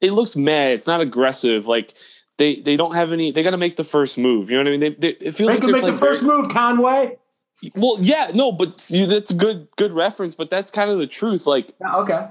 [0.00, 0.72] it looks mad.
[0.72, 1.66] It's not aggressive.
[1.66, 1.92] Like
[2.38, 3.30] they they don't have any.
[3.30, 4.50] They got to make the first move.
[4.50, 4.80] You know what I mean?
[4.80, 7.18] They, they it feels they like can make the first move, Conway.
[7.74, 10.34] Well, yeah, no, but you, that's good good reference.
[10.34, 11.46] But that's kind of the truth.
[11.46, 12.28] Like Okay.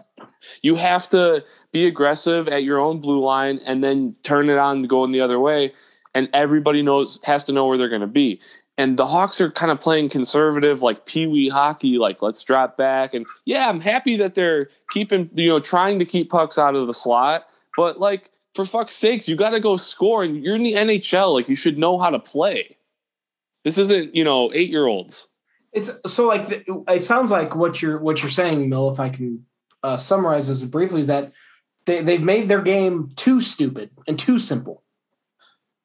[0.61, 4.83] you have to be aggressive at your own blue line and then turn it on
[4.83, 5.73] going the other way
[6.13, 8.39] and everybody knows has to know where they're going to be
[8.77, 13.13] and the hawks are kind of playing conservative like pee-wee hockey like let's drop back
[13.13, 16.87] and yeah i'm happy that they're keeping you know trying to keep pucks out of
[16.87, 20.63] the slot but like for fuck's sakes you got to go score and you're in
[20.63, 22.75] the nhl like you should know how to play
[23.65, 25.27] this isn't you know eight year olds
[25.73, 28.89] It's so like the- it sounds like what you're what you're saying, Mill.
[28.89, 29.45] If I can
[29.83, 31.33] uh, summarize this briefly, is that
[31.85, 34.81] they they've made their game too stupid and too simple.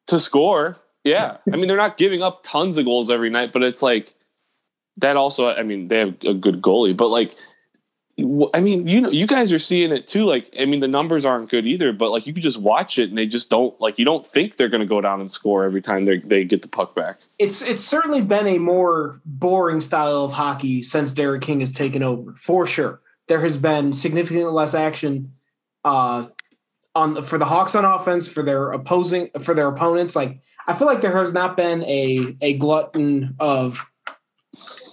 [0.06, 0.76] to score.
[1.04, 1.38] Yeah.
[1.52, 4.14] I mean, they're not giving up tons of goals every night, but it's like
[4.98, 7.34] that also, I mean, they have a good goalie, but like,
[8.54, 10.24] I mean, you know, you guys are seeing it too.
[10.24, 13.08] Like, I mean, the numbers aren't good either, but like, you can just watch it
[13.08, 15.64] and they just don't like, you don't think they're going to go down and score
[15.64, 17.18] every time they they get the puck back.
[17.38, 22.02] It's it's certainly been a more boring style of hockey since Derek King has taken
[22.02, 23.00] over, for sure.
[23.28, 25.32] There has been significantly less action
[25.84, 26.26] uh,
[26.94, 30.16] on the, for the Hawks on offense for their opposing for their opponents.
[30.16, 33.86] Like I feel like there has not been a a glutton of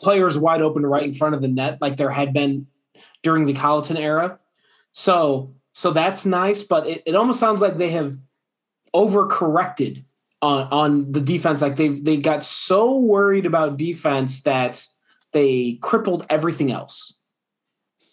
[0.01, 2.67] players wide open right in front of the net like there had been
[3.23, 4.39] during the Colliton era.
[4.91, 8.17] So so that's nice, but it, it almost sounds like they have
[8.95, 10.03] overcorrected
[10.41, 11.61] on on the defense.
[11.61, 14.85] Like they've they got so worried about defense that
[15.33, 17.13] they crippled everything else.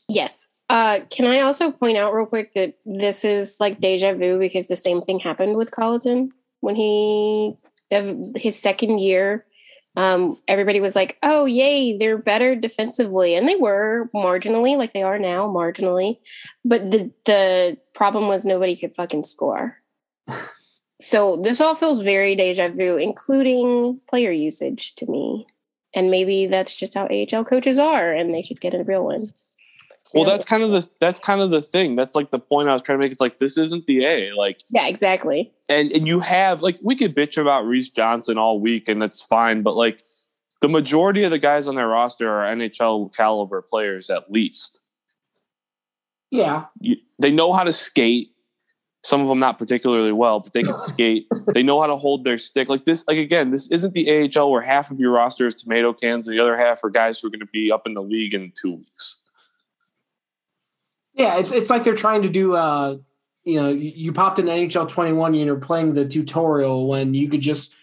[0.09, 0.47] Yes.
[0.71, 4.67] Uh, can I also point out real quick that this is like deja vu because
[4.67, 7.55] the same thing happened with Colliton when he
[7.91, 9.47] of his second year.
[9.97, 15.03] Um, everybody was like, "Oh, yay, they're better defensively," and they were marginally, like they
[15.03, 16.19] are now, marginally.
[16.65, 19.79] But the the problem was nobody could fucking score.
[21.01, 25.47] so this all feels very deja vu, including player usage to me.
[25.95, 29.33] And maybe that's just how AHL coaches are, and they should get a real one.
[30.15, 31.97] Well, that's kind of the that's kind of the thing.
[31.97, 33.13] That's like the point I was trying to make.
[33.13, 34.33] It's like this isn't the A.
[34.35, 35.53] Like Yeah, exactly.
[35.69, 39.21] and and you have like we could bitch about Reese Johnson all week and that's
[39.21, 40.03] fine, but like
[40.61, 44.81] the majority of the guys on their roster are NHL caliber players at least.
[46.31, 48.31] Yeah, You, they know how to skate.
[49.03, 51.27] Some of them not particularly well, but they can skate.
[51.53, 52.71] They know how to hold their stick.
[52.71, 55.93] Like this, like again, this isn't the AHL where half of your roster is tomato
[55.93, 58.03] cans and the other half are guys who are going to be up in the
[58.03, 59.21] league in two weeks.
[61.15, 61.39] Yeah.
[61.39, 62.55] It's it's like they're trying to do.
[62.55, 62.97] uh
[63.45, 67.43] You know, you, popped in NHL 21, and you're playing the tutorial when you could
[67.43, 67.75] just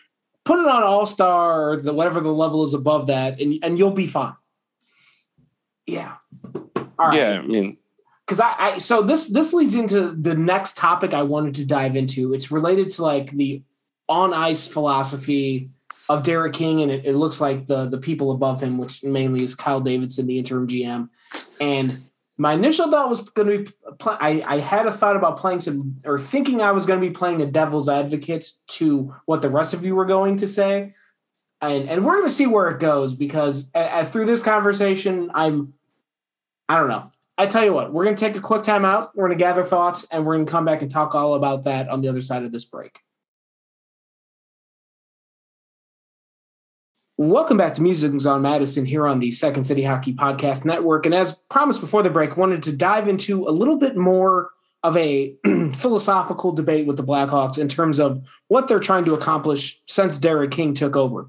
[0.44, 3.78] put it on All Star or the, whatever the level is above that, and and
[3.78, 4.36] you'll be fine.
[5.86, 6.16] Yeah.
[7.14, 7.78] Yeah, I mean,
[8.26, 11.96] because I, I so this this leads into the next topic I wanted to dive
[11.96, 12.34] into.
[12.34, 13.64] It's related to like the
[14.08, 15.70] on ice philosophy
[16.10, 19.44] of Derek King, and it, it looks like the the people above him, which mainly
[19.44, 21.10] is Kyle Davidson, the interim GM.
[21.60, 22.00] And
[22.42, 23.72] my initial thought was going to be
[24.04, 27.14] I, I had a thought about playing some or thinking I was going to be
[27.14, 30.96] playing a devil's advocate to what the rest of you were going to say.
[31.62, 33.70] And, and we're going to see where it goes because
[34.06, 35.76] through this conversation, I'm,
[36.68, 37.12] I don't know.
[37.38, 39.16] I tell you what, we're going to take a quick time out.
[39.16, 41.66] We're going to gather thoughts and we're going to come back and talk all about
[41.66, 43.02] that on the other side of this break.
[47.24, 51.06] Welcome back to Musings on Madison here on the Second City Hockey Podcast Network.
[51.06, 54.50] And as promised before the break, wanted to dive into a little bit more
[54.82, 55.36] of a
[55.76, 60.50] philosophical debate with the Blackhawks in terms of what they're trying to accomplish since Derek
[60.50, 61.28] King took over.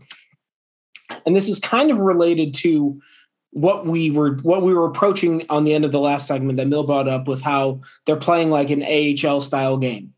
[1.27, 2.99] And this is kind of related to
[3.51, 6.69] what we were what we were approaching on the end of the last segment that
[6.69, 10.15] Mill brought up with how they're playing like an AHL style game.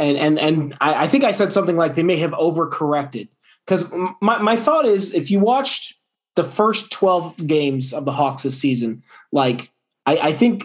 [0.00, 3.28] And and and I, I think I said something like they may have overcorrected
[3.64, 5.96] because my, my thought is if you watched
[6.34, 9.70] the first 12 games of the Hawks this season, like
[10.06, 10.64] I, I think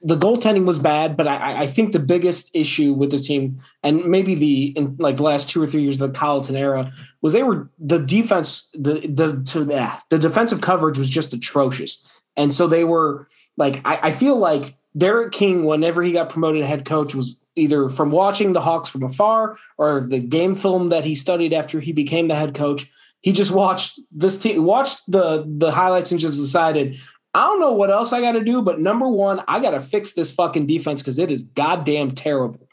[0.00, 4.04] the goaltending was bad, but I, I, think the biggest issue with the team, and
[4.04, 7.32] maybe the in like the last two or three years of the Colliton era, was
[7.32, 12.04] they were the defense, the the so the, the defensive coverage was just atrocious,
[12.36, 16.64] and so they were like I, I feel like Derek King, whenever he got promoted
[16.64, 21.04] head coach, was either from watching the Hawks from afar or the game film that
[21.04, 22.90] he studied after he became the head coach.
[23.20, 26.96] He just watched this team, watched the the highlights and just decided,
[27.34, 29.80] I don't know what else I got to do, but number one, I got to
[29.80, 32.68] fix this fucking defense because it is goddamn terrible.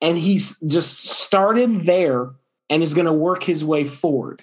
[0.00, 2.30] And he's just started there
[2.68, 4.42] and is going to work his way forward.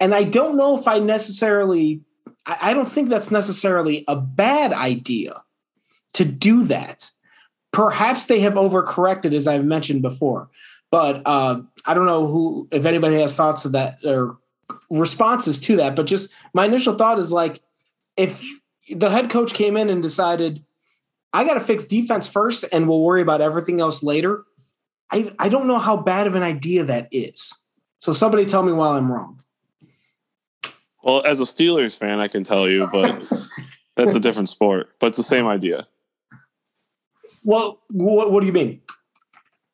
[0.00, 2.00] And I don't know if I necessarily,
[2.46, 5.42] I don't think that's necessarily a bad idea
[6.14, 7.10] to do that
[7.72, 10.48] Perhaps they have overcorrected, as I've mentioned before.
[10.90, 14.38] But uh, I don't know who, if anybody has thoughts of that or
[14.90, 15.94] responses to that.
[15.94, 17.60] But just my initial thought is like,
[18.16, 18.42] if
[18.90, 20.64] the head coach came in and decided,
[21.32, 24.44] I got to fix defense first and we'll worry about everything else later.
[25.10, 27.54] I, I don't know how bad of an idea that is.
[28.00, 29.42] So somebody tell me while I'm wrong.
[31.02, 33.22] Well, as a Steelers fan, I can tell you, but
[33.96, 34.90] that's a different sport.
[35.00, 35.86] But it's the same idea.
[37.48, 38.78] Well, what, what do you mean?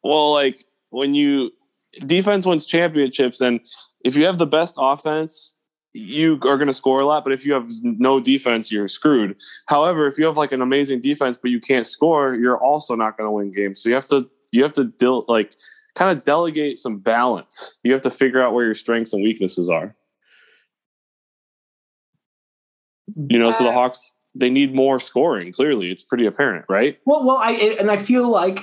[0.05, 0.61] Well, like
[0.91, 1.51] when you
[2.07, 3.59] defense wins championships, and
[4.05, 5.57] if you have the best offense,
[5.93, 7.25] you are going to score a lot.
[7.25, 9.35] But if you have no defense, you're screwed.
[9.67, 13.17] However, if you have like an amazing defense, but you can't score, you're also not
[13.17, 13.83] going to win games.
[13.83, 15.57] So you have to you have to deal like
[15.97, 17.81] kind of delegate some balance.
[17.83, 19.97] You have to figure out where your strengths and weaknesses are.
[23.17, 25.53] You know, so the uh, Hawks they need more scoring.
[25.53, 26.99] Clearly, it's pretty apparent, right?
[27.05, 28.61] Well, well, I and I feel like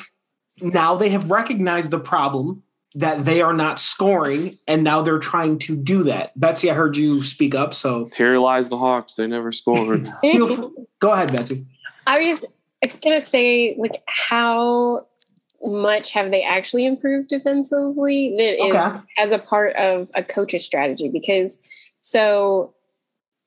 [0.61, 2.63] now they have recognized the problem
[2.95, 6.37] that they are not scoring, and now they're trying to do that.
[6.39, 9.15] Betsy, I heard you speak up, so here lies the Hawks.
[9.15, 10.09] They never scored.
[10.99, 11.65] Go ahead, Betsy.
[12.05, 12.45] I was
[12.83, 15.07] just gonna say, like, how
[15.63, 18.97] much have they actually improved defensively that okay.
[18.97, 21.07] is as a part of a coach's strategy?
[21.07, 21.65] Because
[22.01, 22.73] so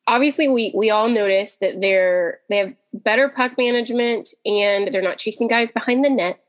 [0.06, 5.18] obviously we we all notice that they're they have better puck management and they're not
[5.18, 6.42] chasing guys behind the net.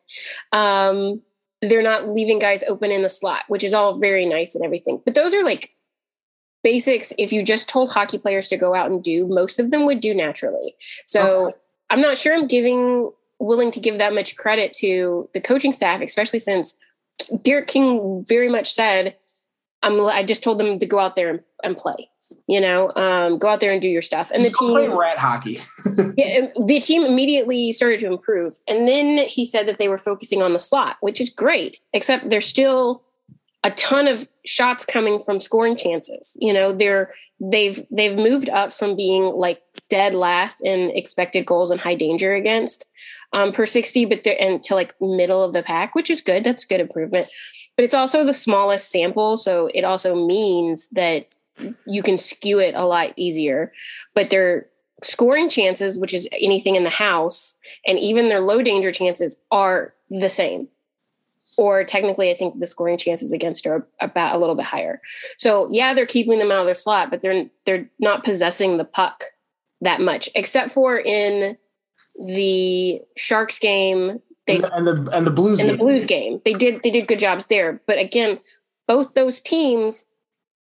[0.52, 1.22] Um,
[1.62, 5.02] they're not leaving guys open in the slot, which is all very nice and everything.
[5.06, 5.72] But those are like
[6.64, 7.14] basics.
[7.18, 10.00] If you just told hockey players to go out and do, most of them would
[10.00, 10.76] do naturally.
[11.06, 11.58] So okay.
[11.90, 16.02] I'm not sure I'm giving willing to give that much credit to the coaching staff,
[16.02, 16.80] especially since
[17.42, 19.16] Derek King very much said
[19.82, 22.10] I'm, I just told them to go out there and, and play,
[22.48, 24.32] you know, um, go out there and do your stuff.
[24.32, 25.62] And just the team rat hockey.
[26.18, 28.56] yeah, the team immediately started to improve.
[28.68, 32.30] And then he said that they were focusing on the slot, which is great, except
[32.30, 33.04] there's still
[33.64, 36.38] a ton of shots coming from scoring chances.
[36.40, 41.70] You know, they're they've they've moved up from being like dead last in expected goals
[41.70, 42.88] and high danger against
[43.34, 46.44] um, per 60, but they're and to like middle of the pack, which is good.
[46.44, 47.28] That's good improvement
[47.76, 49.38] but it's also the smallest sample.
[49.38, 51.28] So it also means that
[51.86, 53.72] you can skew it a lot easier.
[54.14, 54.68] But their
[55.04, 57.58] scoring chances, which is anything in the house,
[57.88, 60.68] and even their low danger chances are the same.
[61.58, 65.02] Or technically, I think the scoring chances against are about a little bit higher.
[65.38, 68.84] So yeah, they're keeping them out of their slot, but they're they're not possessing the
[68.84, 69.24] puck
[69.80, 71.58] that much, except for in
[72.20, 75.78] the Sharks game they and the and the Blues and game.
[75.78, 76.42] the Blues game.
[76.46, 78.40] They did they did good jobs there, but again,
[78.88, 80.06] both those teams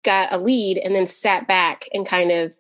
[0.05, 2.53] got a lead and then sat back and kind of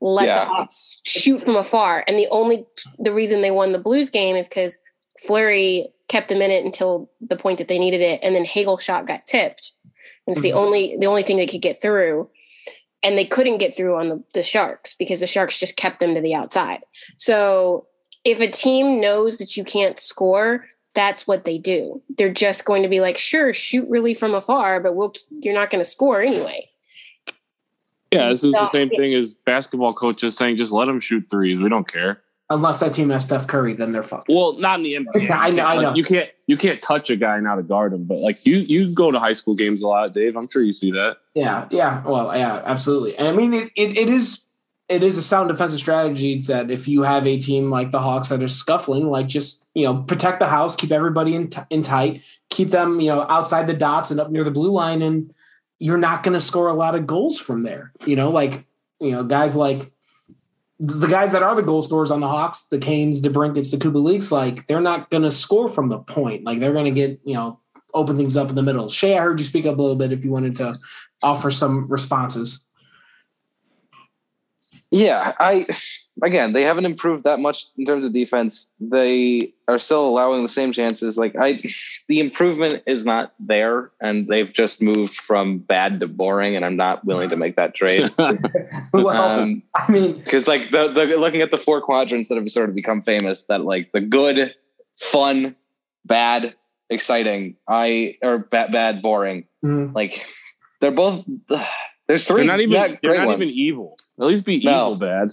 [0.00, 0.40] let Yeah.
[0.40, 2.04] the Hawks shoot from afar.
[2.08, 2.66] And the only
[2.98, 4.78] the reason they won the Blues game is because
[5.26, 8.78] Fleury kept them in it until the point that they needed it, and then Hagel
[8.78, 9.72] shot got tipped.
[10.26, 10.56] And it's the Mhm.
[10.56, 12.30] only the only thing they could get through.
[13.04, 16.14] And they couldn't get through on the, the Sharks because the Sharks just kept them
[16.14, 16.80] to the outside.
[17.16, 17.86] So
[18.24, 22.02] if a team knows that you can't score, that's what they do.
[22.16, 25.70] They're just going to be like, sure, shoot really from afar, but we'll you're not
[25.70, 26.68] going to score anyway.
[28.12, 31.24] Yeah, this is the same it- thing as basketball coaches saying just let them shoot
[31.30, 31.60] threes.
[31.60, 32.22] We don't care.
[32.50, 34.28] Unless that team has Steph Curry, then they're fucked.
[34.28, 35.30] Well, not in the NBA.
[35.34, 35.94] I know, I know.
[35.94, 38.04] You can't you can't touch a guy now to guard him.
[38.04, 40.36] But like you you go to high school games a lot, Dave.
[40.36, 41.16] I'm sure you see that.
[41.32, 42.02] Yeah, yeah.
[42.04, 43.16] Well, yeah, absolutely.
[43.16, 44.44] And I mean, it, it, it is
[44.92, 48.28] it is a sound defensive strategy that if you have a team like the Hawks
[48.28, 51.82] that are scuffling, like just you know protect the house, keep everybody in, t- in
[51.82, 55.32] tight, keep them you know outside the dots and up near the blue line, and
[55.78, 57.92] you're not going to score a lot of goals from there.
[58.06, 58.66] You know, like
[59.00, 59.90] you know guys like
[60.78, 63.78] the guys that are the goal scorers on the Hawks, the Kanes, the DeBrincats, the
[63.78, 66.44] Kuba Kubaliks, like they're not going to score from the point.
[66.44, 67.60] Like they're going to get you know
[67.94, 68.88] open things up in the middle.
[68.88, 70.74] Shay, I heard you speak up a little bit if you wanted to
[71.22, 72.64] offer some responses.
[74.94, 75.66] Yeah, I
[76.22, 78.74] again they haven't improved that much in terms of defense.
[78.78, 81.16] They are still allowing the same chances.
[81.16, 81.62] Like I,
[82.08, 86.56] the improvement is not there, and they've just moved from bad to boring.
[86.56, 88.12] And I'm not willing to make that trade
[88.92, 89.08] well,
[89.40, 92.68] Um, I mean, because like the, the looking at the four quadrants that have sort
[92.68, 94.54] of become famous, that like the good,
[94.98, 95.56] fun,
[96.04, 96.54] bad,
[96.90, 99.46] exciting, I or bad, bad, boring.
[99.64, 100.26] mm, Like
[100.82, 101.24] they're both.
[102.08, 103.40] There's 3 They're not even yeah, they're not ones.
[103.42, 103.96] even evil.
[104.20, 104.92] At least be No.
[104.92, 105.30] evil, Dad.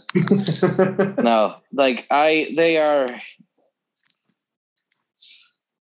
[1.24, 3.08] no like i they are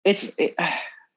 [0.04, 0.54] it's it,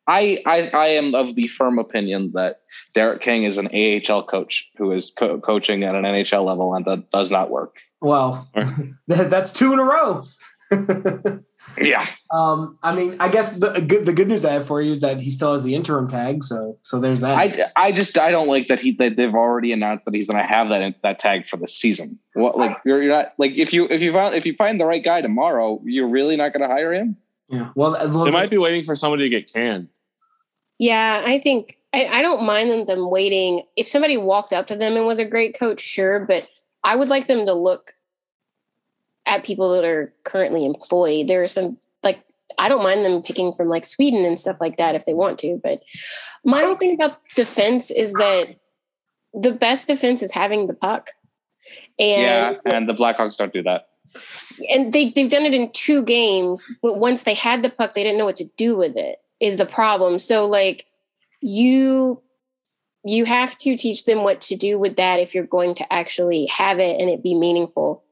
[0.08, 2.62] I, I i am of the firm opinion that
[2.96, 6.86] derek king is an ahl coach who is co- coaching at an nhl level and
[6.86, 8.48] that does not work well,
[9.08, 10.24] that's two in a row.
[11.82, 14.92] yeah um, I mean, I guess the good the good news I have for you
[14.92, 16.44] is that he still has the interim tag.
[16.44, 17.38] So so there's that.
[17.38, 20.42] i i just i don't like that he that they've already announced that he's going
[20.42, 23.74] to have that that tag for the season what like you're, you're not like if
[23.74, 26.62] you if you find if you find the right guy tomorrow you're really not going
[26.62, 27.18] to hire him
[27.50, 27.70] yeah.
[27.76, 29.92] Well, well They might be waiting for somebody to get canned.
[30.78, 33.64] Yeah, I think I, I don't mind them, them waiting.
[33.76, 36.48] If somebody walked up to them and was a great coach, sure, but
[36.84, 37.94] I would like them to look
[39.30, 41.28] at people that are currently employed.
[41.28, 42.22] There are some like
[42.58, 45.40] I don't mind them picking from like Sweden and stuff like that if they want
[45.40, 45.82] to, but
[46.44, 48.58] my whole thing about defense is that
[49.34, 51.10] the best defense is having the puck.
[51.98, 53.86] yeah And and the blackhawks don't do that
[54.70, 58.04] and they they've done it in two games, but once they had the puck, they
[58.04, 59.18] didn't know what to do with it.
[59.40, 60.20] Is the problem?
[60.20, 60.86] So like
[61.42, 62.22] you
[63.06, 66.48] you have to teach them what to do with that if you're going to actually
[66.48, 68.04] have it and it be meaningful.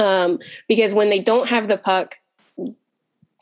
[0.00, 2.16] Um, because when they don't have the puck,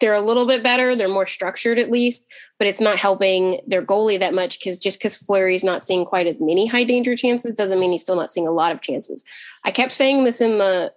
[0.01, 0.95] they're a little bit better.
[0.95, 2.27] They're more structured at least,
[2.59, 6.27] but it's not helping their goalie that much because just because Fleury's not seeing quite
[6.27, 9.25] as many high danger chances doesn't mean he's still not seeing a lot of chances.
[9.65, 10.93] I kept saying this in the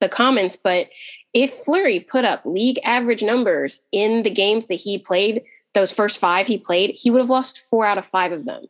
[0.00, 0.90] the comments, but
[1.32, 6.18] if Flurry put up league average numbers in the games that he played, those first
[6.18, 8.66] five he played, he would have lost four out of five of them.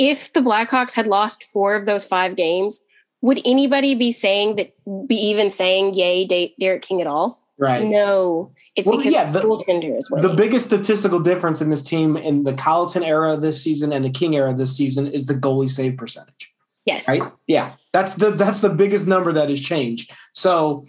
[0.00, 2.80] If the Blackhawks had lost four of those five games,
[3.20, 4.72] would anybody be saying that,
[5.08, 7.42] be even saying, yay, Da- Derek King at all?
[7.58, 7.84] right.
[7.84, 8.52] No.
[8.76, 12.16] It's Well, because yeah, the the- goaltender is The biggest statistical difference in this team
[12.16, 15.68] in the Colliton era this season and the King era this season is the goalie
[15.68, 16.52] save percentage.
[16.84, 17.08] yes.
[17.08, 17.22] right?
[17.48, 20.12] Yeah, that's the that's the biggest number that has changed.
[20.32, 20.84] So,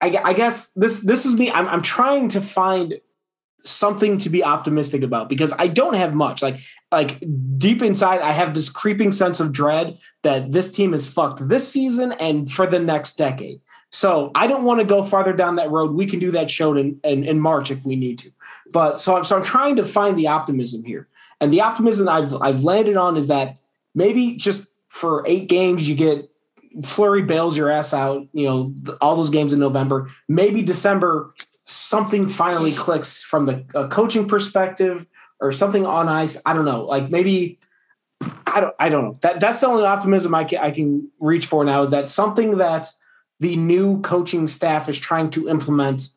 [0.00, 1.50] I, I guess this this is me.
[1.50, 2.98] I'm I'm trying to find
[3.64, 6.42] something to be optimistic about because I don't have much.
[6.42, 6.60] Like
[6.92, 7.22] like
[7.56, 11.70] deep inside, I have this creeping sense of dread that this team is fucked this
[11.70, 13.60] season and for the next decade.
[13.90, 15.92] So I don't want to go farther down that road.
[15.92, 18.30] We can do that show in, in, in March if we need to.
[18.70, 21.08] But so I'm so I'm trying to find the optimism here.
[21.40, 23.60] And the optimism I've I've landed on is that
[23.94, 26.30] maybe just for eight games you get
[26.82, 30.08] Fleury bails your ass out, you know, all those games in November.
[30.28, 31.32] Maybe December
[31.64, 35.06] something finally clicks from the uh, coaching perspective
[35.40, 36.40] or something on ice.
[36.46, 36.84] I don't know.
[36.84, 37.58] Like maybe
[38.46, 39.18] I don't I don't know.
[39.22, 42.58] That that's the only optimism I can I can reach for now is that something
[42.58, 42.90] that
[43.40, 46.10] the new coaching staff is trying to implement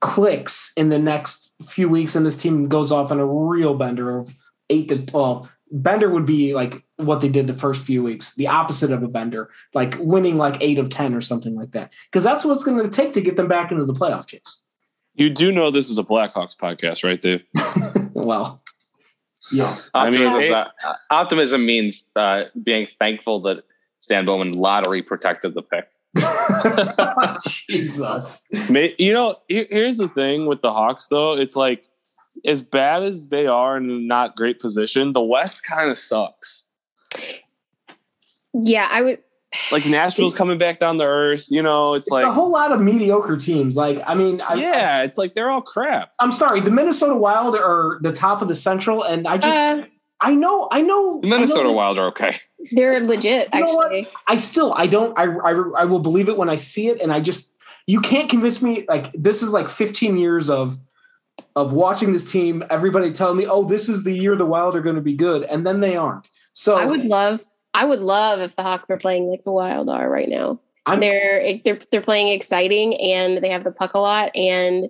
[0.00, 4.18] clicks in the next few weeks and this team goes off on a real bender
[4.18, 4.34] of
[4.68, 8.46] eight to well bender would be like what they did the first few weeks the
[8.46, 12.24] opposite of a bender like winning like eight of ten or something like that because
[12.24, 14.62] that's what's going to take to get them back into the playoff chase
[15.14, 17.42] You do know this is a Blackhawks podcast, right, Dave?
[18.14, 18.60] well
[19.52, 23.64] yes I mean, Optimism, it- uh, optimism means uh, being thankful that
[24.00, 25.86] Stan Bowman lottery protected the pick.
[27.68, 28.46] Jesus.
[28.98, 31.36] You know, here's the thing with the Hawks, though.
[31.36, 31.86] It's like
[32.44, 36.66] as bad as they are in a not great position, the West kind of sucks.
[38.52, 39.18] Yeah, I would.
[39.72, 41.46] Like Nashville's coming back down the earth.
[41.50, 43.76] You know, it's a like a whole lot of mediocre teams.
[43.76, 46.12] Like, I mean, I, yeah, it's like they're all crap.
[46.20, 49.84] I'm sorry, the Minnesota Wild are the top of the Central, and I just, Uh,
[50.20, 52.38] I know, I know, The Minnesota I know, Wild are okay.
[52.72, 53.86] they're legit, You know what?
[53.86, 54.12] actually.
[54.26, 57.10] I still, I don't, I, I, I will believe it when I see it, and
[57.12, 57.54] I just,
[57.86, 58.84] you can't convince me.
[58.88, 60.76] Like, this is like 15 years of,
[61.56, 62.62] of watching this team.
[62.68, 65.42] Everybody telling me, oh, this is the year the Wild are going to be good,
[65.44, 66.28] and then they aren't.
[66.54, 67.42] So I would love.
[67.72, 70.60] I would love if the Hawks were playing like the Wild are right now.
[70.86, 74.88] I'm- they're they're they're playing exciting and they have the puck a lot and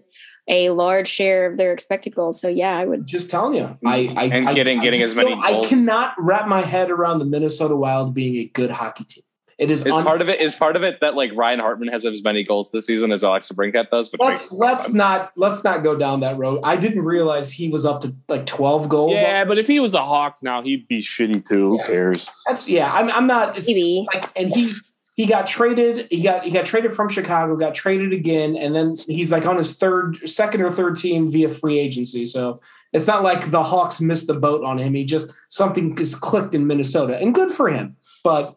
[0.48, 2.40] a large share of their expected goals.
[2.40, 3.06] So yeah, I would.
[3.06, 4.18] just telling you, I, mm-hmm.
[4.18, 7.18] I And getting- I getting just as many still- I cannot wrap my head around
[7.20, 9.22] the Minnesota Wild being a good hockey team.
[9.60, 11.88] It is Is un- part of it is part of it that like Ryan Hartman
[11.88, 14.10] has as many goals this season as Alex DeBrincat does.
[14.10, 14.94] Which let's let's sense.
[14.96, 16.60] not let's not go down that road.
[16.64, 19.12] I didn't realize he was up to like 12 goals.
[19.12, 21.72] Yeah, but if he was a Hawk now, he'd be shitty too.
[21.72, 21.86] Who Yeah.
[21.86, 22.28] cares?
[22.46, 22.90] That's yeah.
[22.90, 23.58] I'm I'm not.
[23.58, 24.06] It's Maybe.
[24.14, 24.72] like and he
[25.16, 26.08] he got traded.
[26.10, 27.54] He got he got traded from Chicago.
[27.54, 31.50] Got traded again, and then he's like on his third, second or third team via
[31.50, 32.24] free agency.
[32.24, 32.62] So
[32.94, 34.94] it's not like the Hawks missed the boat on him.
[34.94, 37.96] He just something is clicked in Minnesota, and good for him.
[38.22, 38.56] But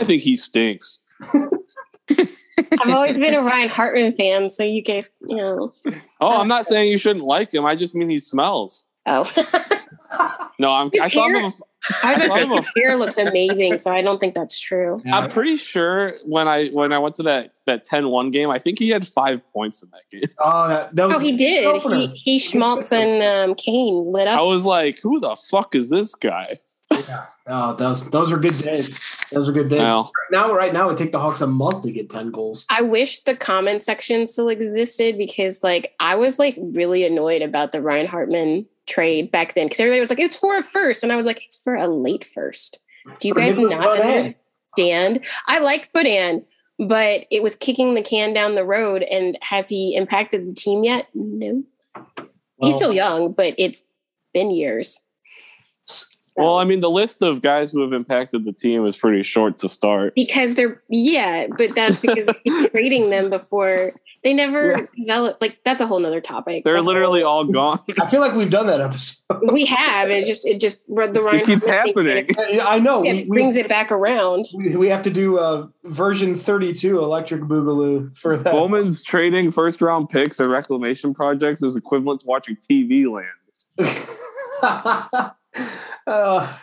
[0.00, 1.00] I think he stinks.
[2.82, 5.72] I've always been a Ryan Hartman fan, so you guys, you know.
[6.20, 7.64] Oh, I'm not saying you shouldn't like him.
[7.64, 8.84] I just mean he smells.
[9.06, 9.24] Oh,
[10.58, 10.90] No, I'm.
[11.00, 11.36] I saw him.
[12.02, 14.98] I I just saw his hair looks amazing, so I don't think that's true.
[15.10, 18.78] I'm pretty sure when I when I went to that that 10-1 game, I think
[18.78, 20.28] he had five points in that game.
[20.38, 21.64] oh, that, that Oh, he did.
[21.64, 22.00] opener.
[22.00, 24.38] He, he Schmaltz and um, Kane lit up.
[24.38, 26.56] I was like, "Who the fuck is this guy?"
[27.46, 29.16] Oh, those those are good days.
[29.32, 29.80] Those are good days.
[29.80, 32.64] Well, Now, right now, it take the Hawks a month to get ten goals.
[32.70, 37.72] I wish the comment section still existed because, like, I was like really annoyed about
[37.72, 41.02] the Ryan Hartman trade back then because everybody was like, "It's for a first.
[41.02, 42.78] and I was like, "It's for a late first.
[43.20, 45.24] Do you For guys Nicholas not understand?
[45.48, 46.44] I like Beaudin,
[46.78, 49.02] but it was kicking the can down the road.
[49.02, 51.08] And has he impacted the team yet?
[51.14, 51.64] No.
[52.62, 53.84] He's still young, but it's
[54.34, 55.00] been years.
[56.36, 59.58] Well, I mean, the list of guys who have impacted the team is pretty short
[59.58, 60.14] to start.
[60.14, 64.86] because they're yeah, but that's because they keep trading them before they never Yeah.
[64.98, 65.36] develop.
[65.40, 66.64] Like that's a whole nother topic.
[66.64, 67.78] They're The literally all gone.
[68.00, 69.50] I feel like we've done that episode.
[69.52, 72.60] we have, and it just it just the Ryan It keeps Hartman thing, happening.
[72.62, 73.02] I know.
[73.02, 74.46] It, we, brings we, it back around.
[74.62, 78.52] we, we have to do uh, version 32 Electric Boogaloo for that.
[78.52, 83.26] Bowman's trading first round picks or reclamation projects is equivalent to watching TV land.
[86.06, 86.56] uh,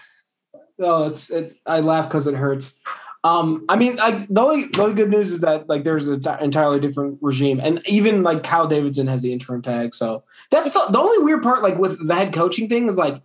[0.79, 2.79] oh, it's it, I laugh because it hurts.
[3.23, 6.23] Um, I mean, like the only the only good news is that like there's an
[6.39, 9.93] entirely different regime, and even like Kyle Davidson has the interim tag.
[9.93, 11.63] So that's the, the only weird part.
[11.63, 13.21] Like with the head coaching thing is like,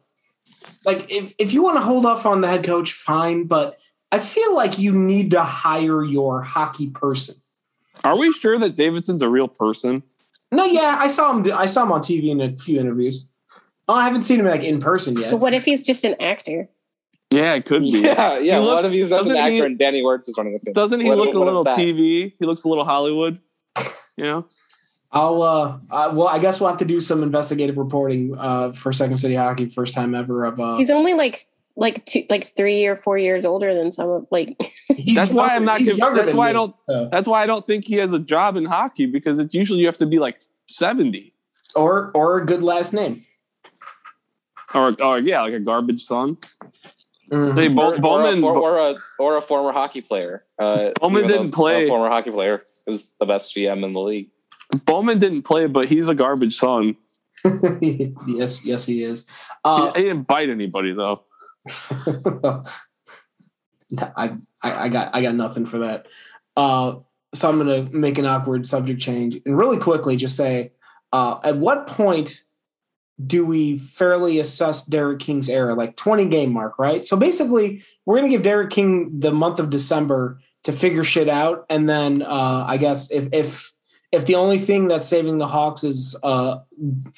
[0.84, 3.78] like if if you want to hold off on the head coach, fine, but
[4.10, 7.36] I feel like you need to hire your hockey person.
[8.02, 10.02] Are we sure that Davidson's a real person?
[10.50, 11.42] No, yeah, I saw him.
[11.42, 13.28] do- I saw him on TV in a few interviews.
[13.92, 15.30] Oh, I haven't seen him like in person yet.
[15.32, 16.68] But what if he's just an actor?
[17.30, 17.88] Yeah, it could be.
[18.00, 18.58] Yeah, yeah.
[18.60, 20.54] He what looks- if he's as an doesn't actor he- and Danny Wirtz is running
[20.54, 20.72] the team?
[20.72, 21.64] Doesn't he What- look a little?
[21.64, 22.32] TV?
[22.38, 23.38] He looks a little Hollywood.
[24.18, 24.46] You know?
[25.10, 28.92] I'll uh, uh well I guess we'll have to do some investigative reporting uh for
[28.92, 31.38] Second City Hockey first time ever of uh He's only like
[31.76, 34.56] like two, like three or four years older than some of like.
[35.14, 37.08] That's why I'm not he's conv- that's than why I don't- so.
[37.10, 39.86] That's why I don't think he has a job in hockey because it's usually you
[39.86, 41.32] have to be like 70.
[41.76, 43.24] or or a good last name.
[44.74, 46.36] Or, or yeah, like a garbage son.
[47.30, 47.56] Mhm.
[47.58, 50.44] Hey, Bo- or, Bowman, or, or, a or a former hockey player.
[50.58, 51.84] Uh, Bowman didn't play.
[51.84, 54.28] A former hockey player who's the best GM in the league.
[54.84, 56.96] Bowman didn't play, but he's a garbage son.
[57.80, 59.26] yes, yes, he is.
[59.26, 59.32] He-
[59.64, 61.22] Uh, he didn't bite anybody though.
[63.98, 66.06] I, I I got I got nothing for that.
[66.56, 66.96] Uh,
[67.34, 70.72] so I'm gonna make an awkward subject change and really quickly just say,
[71.12, 72.42] uh, at what point
[73.24, 75.74] do we fairly assess Derek King's era?
[75.74, 77.04] Like 20 game mark, right?
[77.04, 81.66] So basically, we're gonna give Derek King the month of December to figure shit out,
[81.68, 83.72] and then uh, I guess if if
[84.12, 86.58] if the only thing that's saving the Hawks is uh,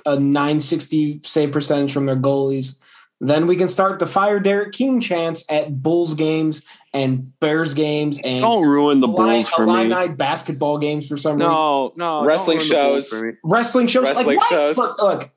[0.06, 2.78] a 960 save percentage from their goalies,
[3.20, 8.18] then we can start the fire Derek King chance at Bulls games and Bears games
[8.22, 9.90] and Don't ruin the Illini- Bulls for me.
[9.90, 11.50] Illini basketball games for some reason.
[11.50, 12.24] No, no.
[12.24, 13.34] Wrestling ruin the Bulls shows.
[13.42, 14.04] Wrestling shows.
[14.04, 14.76] Wrestling like, shows.
[14.76, 15.30] Look, look,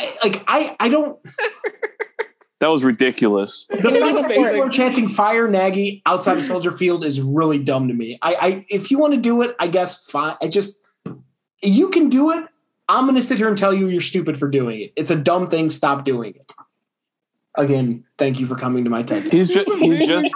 [0.00, 1.18] I, like I, I don't.
[2.60, 3.66] That was ridiculous.
[3.68, 7.88] The fact that people are chanting "Fire Nagy" outside of Soldier Field is really dumb
[7.88, 8.18] to me.
[8.22, 10.36] I, I if you want to do it, I guess fine.
[10.42, 10.82] I just
[11.62, 12.46] you can do it.
[12.88, 14.92] I'm going to sit here and tell you you're stupid for doing it.
[14.96, 15.70] It's a dumb thing.
[15.70, 16.52] Stop doing it.
[17.54, 19.28] Again, thank you for coming to my TED.
[19.28, 20.28] He's just he's just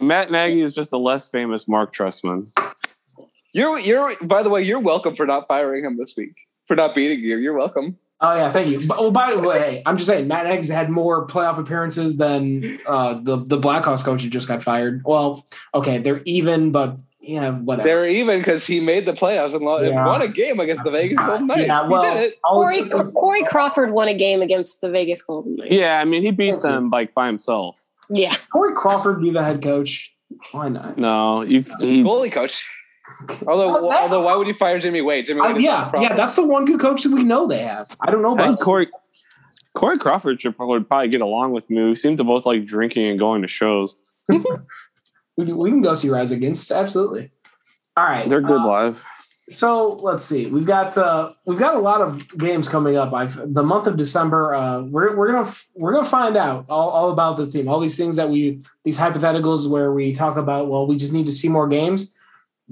[0.00, 2.48] Matt Nagy is just a less famous Mark Trestman.
[3.52, 6.34] You're you're by the way, you're welcome for not firing him this week.
[6.66, 7.36] For not beating you.
[7.38, 7.98] You're welcome.
[8.24, 8.86] Oh yeah, thank you.
[8.86, 12.78] But, well, by the way, I'm just saying Matt Nagy's had more playoff appearances than
[12.86, 15.02] uh, the the Blackhawks coach who just got fired.
[15.04, 15.44] Well,
[15.74, 17.88] okay, they're even, but yeah, whatever.
[17.88, 20.06] They're even because he made the playoffs and, Yeah.
[20.06, 21.66] won a game against the Vegas Golden Knights.
[21.66, 22.42] Yeah, He well, did it.
[22.42, 25.72] Corey, Corey Crawford won a game against the Vegas Golden Knights.
[25.72, 27.80] Yeah, I mean he beat them like by himself.
[28.08, 28.34] Yeah.
[28.52, 30.14] Corey Crawford be the head coach.
[30.52, 30.96] Why not?
[30.96, 32.64] No, you he, goalie coach.
[33.46, 35.26] Although, that- although, why would you fire Jimmy Waite?
[35.26, 36.10] Jimmy Uh, Waite is yeah, not a problem.
[36.10, 37.88] yeah, that's the one good coach that we know they have.
[38.00, 38.88] I don't know about Corey
[39.74, 41.82] Corey Crawford should probably, probably get along with me.
[41.84, 43.96] We seem to both like drinking and going to shows.
[44.28, 44.38] we,
[45.36, 46.70] we can go see Rise Against.
[46.70, 47.30] Absolutely.
[47.96, 49.04] All right, They're good uh, live.
[49.48, 50.46] So let's see.
[50.46, 53.12] We've got uh, we've got a lot of games coming up.
[53.12, 54.54] I've the month of December.
[54.54, 57.68] Uh, we're we're gonna we're gonna find out all, all about this team.
[57.68, 60.68] All these things that we these hypotheticals where we talk about.
[60.68, 62.11] Well, we just need to see more games.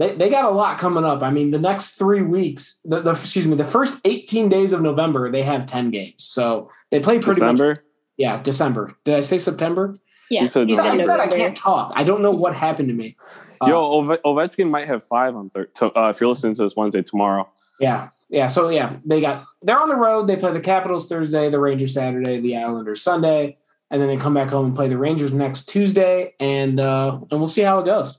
[0.01, 1.23] They they got a lot coming up.
[1.23, 2.81] I mean, the next three weeks.
[2.87, 3.55] The, the excuse me.
[3.55, 6.25] The first eighteen days of November, they have ten games.
[6.25, 7.53] So they play pretty much.
[7.53, 7.85] December.
[8.17, 8.97] Yeah, December.
[9.05, 9.99] Did I say September?
[10.31, 10.41] Yeah.
[10.41, 11.93] You said You I said I can't talk.
[11.95, 13.17] I don't know what happened to me.
[13.61, 15.75] Uh, Yo, Ove- Ovechkin might have five on third.
[15.75, 17.47] to, uh, if you're listening to this Wednesday tomorrow.
[17.79, 18.47] Yeah, yeah.
[18.47, 20.29] So yeah, they got they're on the road.
[20.29, 23.59] They play the Capitals Thursday, the Rangers Saturday, the Islanders Sunday,
[23.91, 27.39] and then they come back home and play the Rangers next Tuesday, and uh, and
[27.39, 28.19] we'll see how it goes.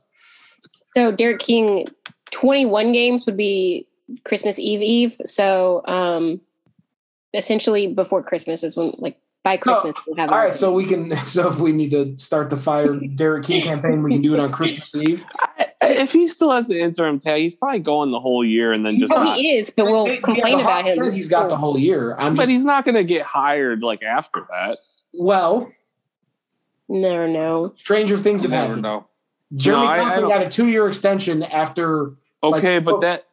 [0.95, 1.87] So Derek King,
[2.31, 3.87] 21 games would be
[4.25, 5.17] Christmas Eve Eve.
[5.25, 6.41] So um
[7.33, 11.15] essentially before Christmas is when like by Christmas we'll have All right, so we can.
[11.25, 14.39] So if we need to start the fire Derek King campaign, we can do it
[14.39, 15.25] on Christmas Eve.
[15.39, 18.85] I- If he still has the interim tag, he's probably going the whole year and
[18.85, 19.35] then just Oh, not.
[19.37, 21.11] he is, but we'll Yeah, complain the about Hawks him.
[21.11, 22.15] He's got the whole year.
[22.19, 24.77] I'm But just he's not going to get hired like after that.
[25.13, 25.67] well.
[26.87, 27.73] Never know.
[27.77, 28.81] Stranger things You have never happened.
[28.83, 29.07] know.
[29.55, 32.13] Jeremy No, I- I Johnson got a two-year extension after.
[32.43, 32.99] Okay, Like, but oh.
[33.01, 33.25] that,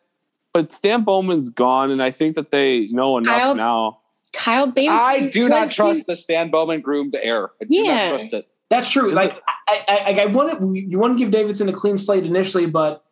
[0.53, 3.99] but Stan Bowman's gone, and I think that they know enough Kyle- now.
[4.33, 4.99] Kyle Davidson.
[4.99, 7.51] I do not was- trust the Stan Bowman groomed heir.
[7.63, 7.95] I do Yeah.
[7.95, 8.49] not trust it.
[8.69, 9.11] That's true.
[9.13, 12.25] Like I, I, I, I want to, you want to give Davidson a clean slate
[12.25, 13.03] initially, but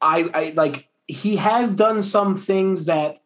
[0.00, 3.22] I, I like he has done some things that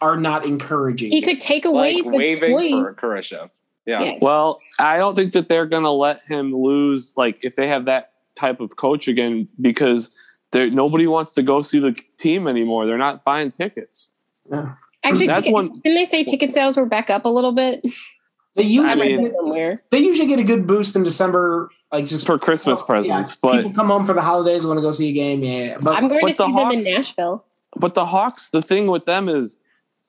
[0.00, 1.12] are not encouraging.
[1.12, 2.70] He could take away Like the waving toys.
[2.70, 3.50] for Kurashev.
[3.84, 4.00] Yeah.
[4.02, 4.22] Yes.
[4.22, 7.12] Well, I don't think that they're going to let him lose.
[7.14, 10.10] Like if they have that type of coach again, because
[10.52, 12.86] there nobody wants to go see the team anymore.
[12.86, 14.12] They're not buying tickets.
[15.04, 17.82] Actually, That's ticket, one- didn't they say ticket sales were back up a little bit?
[18.54, 19.82] They I usually mean- somewhere.
[19.90, 23.56] they usually get a good boost in December, like just for Christmas Yeah, presents, but
[23.56, 25.42] people come home for the holidays, want to go see a game.
[25.42, 27.44] Yeah, but I'm going but to see the them in Nashville.
[27.76, 29.58] but the Hawks, the thing with them is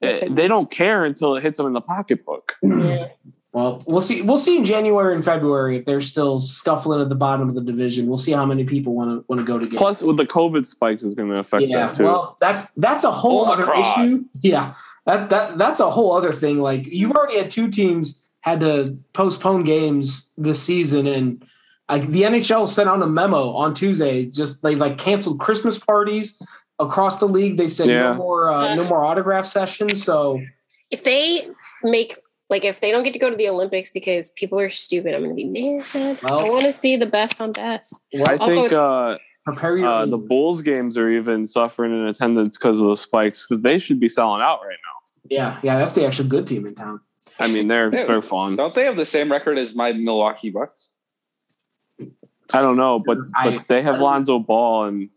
[0.02, 2.56] eh, they don't care until it hits them in the pocketbook.
[2.62, 3.08] Yeah.
[3.54, 4.24] well, we'll see.
[4.24, 7.62] We'll see in January and February if they're still scuffling at the bottom of the
[7.62, 8.08] division.
[8.08, 9.78] We'll see how many people want to want to go to games.
[9.78, 12.04] Plus, with the COVID spikes, is going to affect yeah, that too.
[12.04, 14.06] well, that's that's a whole other Omicron.
[14.08, 14.24] issue.
[14.42, 14.74] Yeah,
[15.06, 16.62] that that that's a whole other thing.
[16.62, 21.46] Like you've already had two teams had to postpone games this season, and
[21.88, 24.26] like the NHL sent out a memo on Tuesday.
[24.26, 26.42] Just they like canceled Christmas parties
[26.80, 27.58] across the league.
[27.58, 28.14] They said Yeah.
[28.14, 30.04] no more uh, no more autograph sessions.
[30.04, 30.42] So
[30.90, 31.46] If they
[31.84, 32.18] make
[32.54, 35.24] like if they don't get to go to the Olympics because people are stupid, I'm
[35.24, 36.20] going to be mad.
[36.22, 38.04] Well- I want to see the best on best.
[38.28, 42.80] I think uh, prepare your uh, the Bulls games are even suffering in attendance because
[42.80, 44.98] of the spikes because they should be selling out right now.
[45.36, 47.02] yeah yeah that's the actual good team in town.
[47.40, 48.04] I mean, they're Yeah.
[48.04, 48.56] they're fun.
[48.56, 50.92] Don't they have the same record as my Milwaukee Bucks?
[52.54, 55.10] I don't know, but I- but they have Lonzo Ball and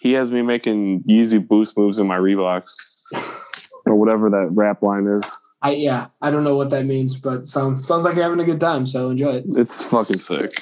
[0.00, 2.68] he has me making Yeezy boost moves in my Reeboks
[3.86, 5.24] or whatever that rap line is.
[5.64, 8.44] I yeah I don't know what that means, but sounds sounds like you're having a
[8.44, 8.86] good time.
[8.86, 9.44] So enjoy it.
[9.56, 10.52] It's fucking sick.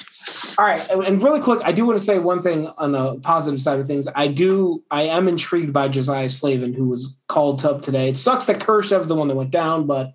[0.57, 3.19] All right, and and really quick, I do want to say one thing on the
[3.19, 4.07] positive side of things.
[4.15, 8.07] I do, I am intrigued by Josiah Slavin, who was called up today.
[8.07, 10.13] It sucks that Kurashev's the one that went down, but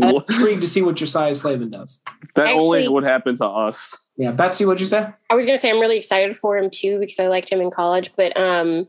[0.00, 2.02] I'm intrigued to see what Josiah Slavin does.
[2.34, 3.96] that only Actually- would happen to us.
[4.16, 5.08] Yeah, Betsy, what'd you say?
[5.30, 7.60] I was going to say I'm really excited for him too because I liked him
[7.60, 8.86] in college, but um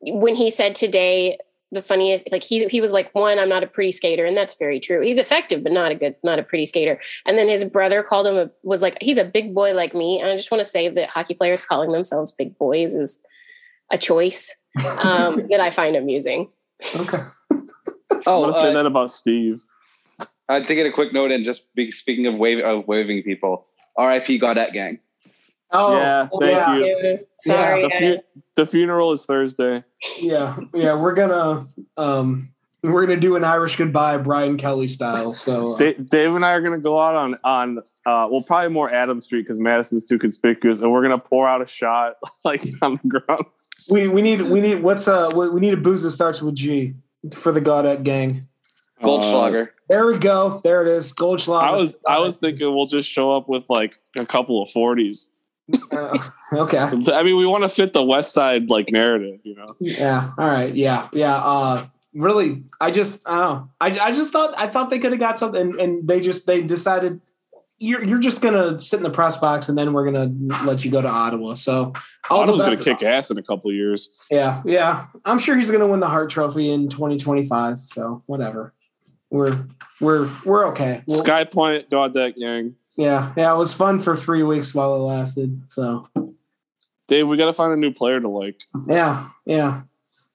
[0.00, 1.38] when he said today
[1.72, 4.56] the funniest like he he was like one I'm not a pretty skater and that's
[4.56, 5.00] very true.
[5.00, 7.00] He's effective but not a good not a pretty skater.
[7.26, 10.20] And then his brother called him a was like he's a big boy like me
[10.20, 13.20] and I just want to say that hockey players calling themselves big boys is
[13.90, 14.54] a choice
[15.02, 16.48] um that I find amusing.
[16.96, 17.18] Okay.
[17.50, 19.62] I Oh, want to say uh, that about Steve.
[20.48, 23.66] uh, to get a quick note and just be, speaking of wave of waving people,
[23.96, 24.38] R.I.P.
[24.38, 25.00] Gaudette gang.
[25.72, 26.76] Oh, yeah, thank yeah.
[26.76, 27.18] you.
[27.38, 27.82] Sorry.
[27.82, 29.84] The, fu- the funeral is Thursday.
[30.20, 31.66] Yeah, yeah, we're gonna
[31.96, 32.52] um
[32.82, 35.34] we're gonna do an Irish goodbye, Brian Kelly style.
[35.34, 38.70] So uh, Da- Dave and I are gonna go out on on uh, well probably
[38.70, 42.62] more Adam Street because Madison's too conspicuous, and we're gonna pour out a shot like
[42.82, 43.46] on the ground.
[43.88, 46.54] we we need we need what's uh we we need a booze that starts with
[46.54, 46.94] G
[47.32, 48.48] for the Gaudette gang.
[49.02, 49.68] Goldschlager.
[49.88, 50.60] There we go.
[50.62, 51.12] There it is.
[51.12, 51.62] Goldschlager.
[51.62, 54.70] Uh, I was I was thinking we'll just show up with like a couple of
[54.70, 55.30] forties.
[55.92, 56.18] Uh,
[56.52, 56.78] okay.
[56.78, 59.74] I mean, we want to fit the West Side like narrative, you know.
[59.80, 60.32] Yeah.
[60.38, 60.74] All right.
[60.74, 61.08] Yeah.
[61.12, 61.36] Yeah.
[61.36, 63.70] Uh, really, I just, I don't know.
[63.80, 66.46] I, I just thought, I thought they could have got something, and, and they just,
[66.46, 67.20] they decided
[67.78, 70.30] you're, you're just gonna sit in the press box, and then we're gonna
[70.64, 71.54] let you go to Ottawa.
[71.54, 71.92] So,
[72.30, 74.20] Ottawa's gonna kick ass in a couple of years.
[74.30, 74.62] Yeah.
[74.64, 75.06] Yeah.
[75.24, 77.78] I'm sure he's gonna win the Hart Trophy in 2025.
[77.78, 78.72] So whatever.
[79.30, 79.66] We're,
[80.00, 81.02] we're, we're okay.
[81.08, 82.76] We'll- Sky Point, Gaudette gang.
[82.96, 83.32] Yeah.
[83.36, 83.52] Yeah.
[83.54, 85.60] It was fun for three weeks while it lasted.
[85.68, 86.08] So.
[87.08, 88.62] Dave, we got to find a new player to like.
[88.86, 89.82] Yeah, yeah.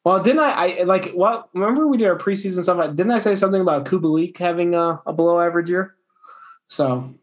[0.04, 0.80] Well, didn't I?
[0.80, 1.12] I like.
[1.16, 2.78] Well, remember we did our preseason stuff.
[2.96, 5.96] Didn't I say something about Kubalik having a, a below average year?
[6.68, 7.14] So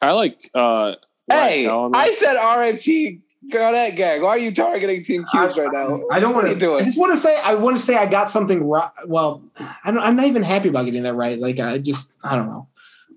[0.00, 0.40] I like.
[0.54, 0.94] uh
[1.28, 3.20] Hey, I said R.I.P.
[3.52, 4.22] Gaudette gang.
[4.22, 6.02] Why are you targeting Team Cubes right now?
[6.10, 6.60] I don't want are you to.
[6.60, 6.80] doing?
[6.80, 7.38] I just want to say.
[7.40, 8.90] I want to say I got something right.
[9.06, 9.42] Well,
[9.84, 11.38] I don't, I'm not even happy about getting that right.
[11.38, 12.18] Like I just.
[12.24, 12.68] I don't know.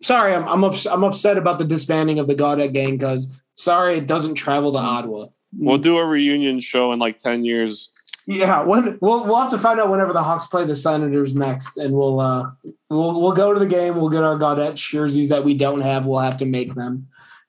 [0.01, 3.97] Sorry, I'm I'm, ups, I'm upset about the disbanding of the Gaudette gang because sorry
[3.97, 5.27] it doesn't travel to Ottawa.
[5.57, 7.91] We'll do a reunion show in like ten years.
[8.27, 11.77] Yeah, when, we'll we'll have to find out whenever the Hawks play the Senators next,
[11.77, 12.49] and we'll uh
[12.89, 13.95] we'll we'll go to the game.
[13.95, 16.05] We'll get our Gaudette jerseys that we don't have.
[16.05, 17.07] We'll have to make them.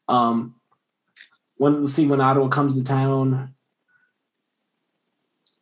[0.08, 0.54] Um,
[1.56, 3.54] when we'll see when Ottawa comes to town.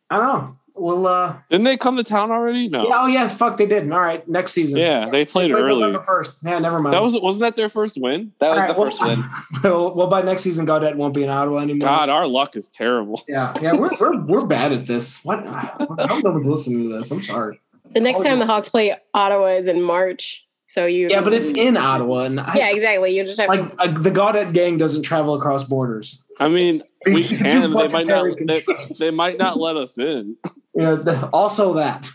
[0.09, 0.57] I don't know.
[0.77, 2.67] We'll uh Didn't they come to town already?
[2.67, 2.87] No.
[2.87, 3.91] yeah, oh yes, fuck they didn't.
[3.93, 4.79] All right, next season.
[4.79, 5.79] Yeah, they played They early.
[5.81, 6.35] November first.
[6.43, 6.93] Yeah, never mind.
[6.93, 8.33] That was wasn't that their first win?
[8.39, 9.23] That was All right, the first well, win.
[9.63, 11.87] well, well, by next season, Gaudette won't be in Ottawa anymore.
[11.87, 13.23] God, our luck is terrible.
[13.27, 15.23] Yeah, yeah, we're, we're we're bad at this.
[15.23, 15.47] What?
[15.47, 17.09] I hope no one's listening to this.
[17.11, 17.59] I'm sorry.
[17.93, 20.45] The next time the Hawks play Ottawa is in March.
[20.67, 23.15] So you Yeah, but it's in Ottawa, and I, Yeah, exactly.
[23.15, 26.21] You just have like uh, the Gaudette gang doesn't travel across borders.
[26.39, 27.71] I mean, we can.
[27.71, 28.37] They might not.
[28.37, 28.63] They,
[28.99, 30.35] they might not let us in.
[30.75, 32.07] The- also that.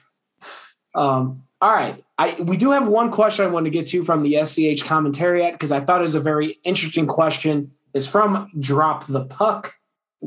[0.95, 4.23] Um, all right, I we do have one question I want to get to from
[4.23, 7.73] the SCH commentariat because I thought it was a very interesting question.
[7.93, 9.75] Is from Drop the Puck,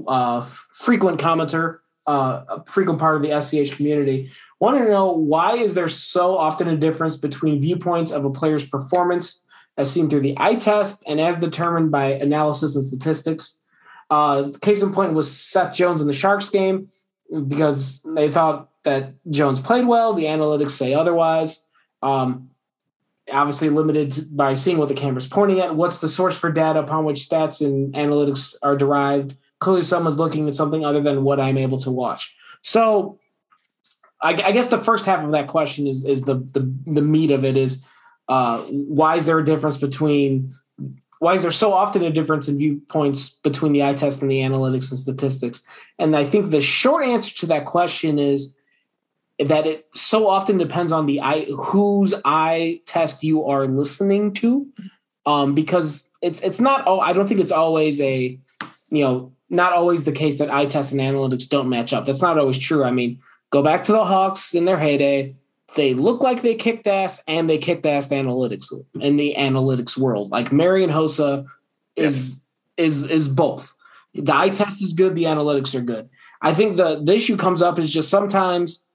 [0.08, 0.42] uh,
[0.74, 4.32] frequent commenter, uh, a frequent part of the SCH community.
[4.60, 8.68] Want to know why is there so often a difference between viewpoints of a player's
[8.68, 9.42] performance
[9.78, 13.60] as seen through the eye test and as determined by analysis and statistics?
[14.10, 16.88] Uh, case in point was Seth Jones in the Sharks game
[17.48, 20.14] because they thought that Jones played well.
[20.14, 21.66] The analytics say otherwise.
[22.02, 22.50] Um,
[23.32, 25.76] obviously, limited by seeing what the camera's pointing at.
[25.76, 29.36] What's the source for data upon which stats and analytics are derived?
[29.60, 32.36] Clearly, someone's looking at something other than what I'm able to watch.
[32.62, 33.20] So,
[34.22, 37.32] I, I guess the first half of that question is is the the, the meat
[37.32, 37.86] of it is
[38.28, 40.54] uh, why is there a difference between
[41.24, 44.42] why is there so often a difference in viewpoints between the eye test and the
[44.42, 45.64] analytics and statistics?
[45.98, 48.54] And I think the short answer to that question is
[49.40, 54.68] that it so often depends on the eye whose eye test you are listening to.
[55.26, 57.00] Um, because it's it's not all.
[57.00, 58.38] I don't think it's always a
[58.90, 62.06] you know not always the case that eye test and analytics don't match up.
[62.06, 62.84] That's not always true.
[62.84, 65.38] I mean, go back to the Hawks in their heyday.
[65.76, 70.32] They look like they kicked ass and they kicked ass analytics in the analytics world.
[70.32, 71.46] Like Marian Hossa
[71.96, 72.36] is
[72.78, 73.74] is is both.
[74.14, 76.10] The eye test is good, the analytics are good.
[76.42, 78.86] I think the the issue comes up is just sometimes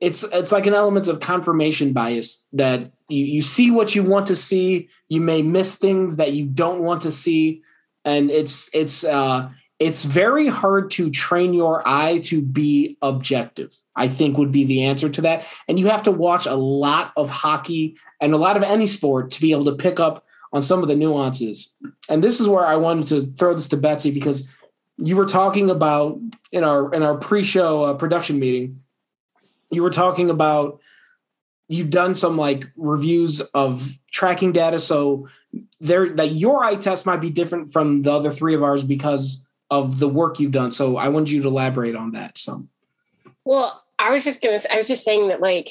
[0.00, 4.26] it's it's like an element of confirmation bias that you, you see what you want
[4.28, 7.62] to see, you may miss things that you don't want to see,
[8.04, 9.50] and it's it's uh
[9.82, 13.74] it's very hard to train your eye to be objective.
[13.96, 15.46] I think would be the answer to that.
[15.68, 19.30] And you have to watch a lot of hockey and a lot of any sport
[19.32, 21.74] to be able to pick up on some of the nuances.
[22.08, 24.48] And this is where I wanted to throw this to Betsy because
[24.98, 26.18] you were talking about
[26.52, 28.78] in our in our pre-show uh, production meeting
[29.72, 30.80] you were talking about
[31.68, 35.28] you've done some like reviews of tracking data so
[35.80, 39.48] there that your eye test might be different from the other three of ours because
[39.72, 42.68] of the work you've done so i wanted you to elaborate on that some
[43.44, 44.60] Well, I was just gonna.
[44.72, 45.68] I was just saying that like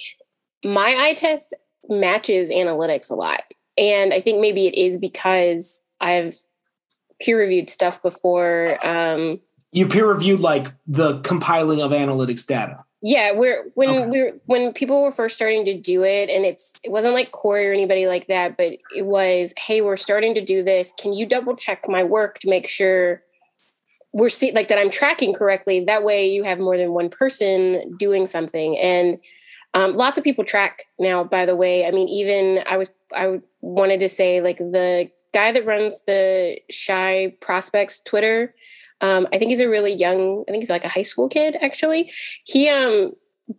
[0.64, 1.54] my eye test
[1.90, 3.44] matches analytics a lot,
[3.78, 6.36] and I think maybe it is because I've
[7.22, 8.78] peer reviewed stuff before.
[8.86, 9.40] Um,
[9.72, 12.84] You peer reviewed like the compiling of analytics data.
[13.02, 14.10] Yeah, we're when okay.
[14.10, 17.68] we're when people were first starting to do it, and it's it wasn't like Corey
[17.68, 20.94] or anybody like that, but it was, hey, we're starting to do this.
[21.00, 23.24] Can you double check my work to make sure
[24.14, 25.84] we're see like that I'm tracking correctly?
[25.86, 29.18] That way, you have more than one person doing something, and
[29.74, 31.24] um, lots of people track now.
[31.24, 35.52] By the way, I mean even I was I wanted to say like the guy
[35.52, 38.54] that runs the Shy Prospects Twitter
[39.02, 41.58] um, I think he's a really young, I think he's like a high school kid
[41.60, 42.12] actually.
[42.46, 43.12] He um,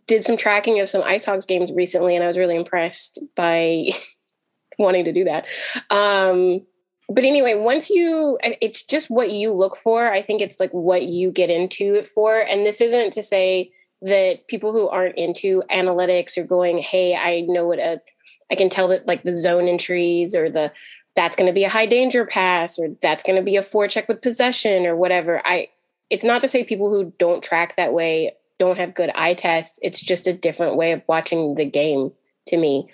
[0.07, 3.87] did some tracking of some IceHogs games recently, and I was really impressed by
[4.79, 5.45] wanting to do that.
[5.89, 6.65] Um,
[7.09, 10.11] but anyway, once you, it's just what you look for.
[10.11, 12.39] I think it's like what you get into it for.
[12.39, 17.41] And this isn't to say that people who aren't into analytics are going, hey, I
[17.41, 18.01] know what a,
[18.51, 20.71] I can tell that like the zone entries or the
[21.15, 24.07] that's going to be a high danger pass or that's going to be a forecheck
[24.07, 25.41] with possession or whatever.
[25.45, 25.69] I
[26.09, 29.79] it's not to say people who don't track that way don't have good eye tests.
[29.81, 32.11] It's just a different way of watching the game
[32.47, 32.89] to me.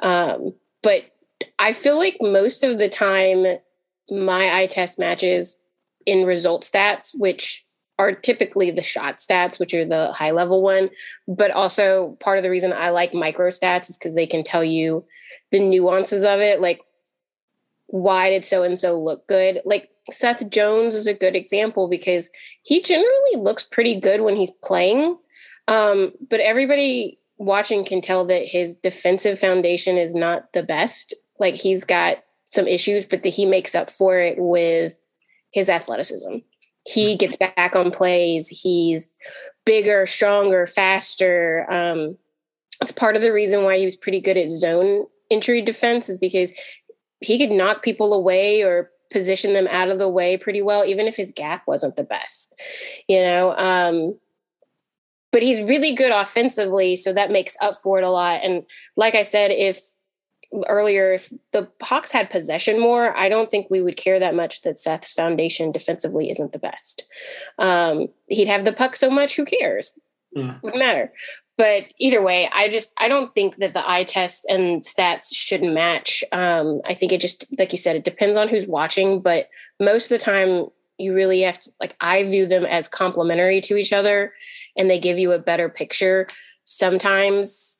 [0.00, 1.02] Um, but
[1.58, 3.46] I feel like most of the time
[4.10, 5.58] my eye test matches
[6.04, 7.64] in result stats, which
[7.98, 10.90] are typically the shot stats, which are the high level one.
[11.26, 14.62] But also part of the reason I like micro stats is because they can tell
[14.62, 15.04] you
[15.50, 16.60] the nuances of it.
[16.60, 16.82] Like
[17.86, 19.60] why did so and so look good?
[19.64, 22.30] Like Seth Jones is a good example because
[22.62, 25.16] he generally looks pretty good when he's playing.
[25.68, 31.14] Um, but everybody watching can tell that his defensive foundation is not the best.
[31.38, 35.00] Like he's got some issues, but that he makes up for it with
[35.52, 36.36] his athleticism.
[36.84, 38.48] He gets back on plays.
[38.48, 39.10] He's
[39.64, 41.66] bigger, stronger, faster.
[41.70, 42.16] Um,
[42.80, 46.18] it's part of the reason why he was pretty good at zone entry defense is
[46.18, 46.52] because
[47.20, 51.06] he could knock people away or position them out of the way pretty well, even
[51.06, 52.54] if his gap wasn't the best,
[53.08, 53.56] you know.
[53.56, 54.18] Um,
[55.32, 58.40] but he's really good offensively, so that makes up for it a lot.
[58.42, 58.64] And
[58.96, 59.78] like I said, if
[60.68, 64.62] earlier, if the Hawks had possession more, I don't think we would care that much
[64.62, 67.04] that Seth's foundation defensively isn't the best.
[67.58, 69.98] Um, he'd have the puck so much, who cares?
[70.32, 70.56] Yeah.
[70.62, 71.12] Wouldn't matter
[71.56, 75.62] but either way i just i don't think that the eye test and stats should
[75.62, 79.48] match um, i think it just like you said it depends on who's watching but
[79.80, 80.66] most of the time
[80.98, 84.32] you really have to like i view them as complementary to each other
[84.76, 86.26] and they give you a better picture
[86.64, 87.75] sometimes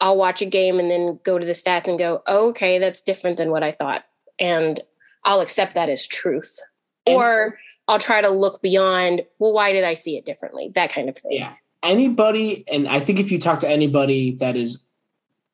[0.00, 3.00] i'll watch a game and then go to the stats and go oh, okay that's
[3.00, 4.04] different than what i thought
[4.38, 4.80] and
[5.24, 6.58] i'll accept that as truth
[7.06, 10.92] and- or i'll try to look beyond well why did i see it differently that
[10.92, 11.54] kind of thing yeah
[11.86, 14.86] anybody, and I think if you talk to anybody that is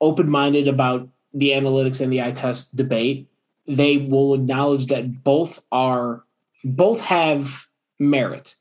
[0.01, 3.29] open minded about the analytics and the eye test debate,
[3.67, 6.25] they will acknowledge that both are
[6.65, 7.67] both have
[7.99, 8.57] merit.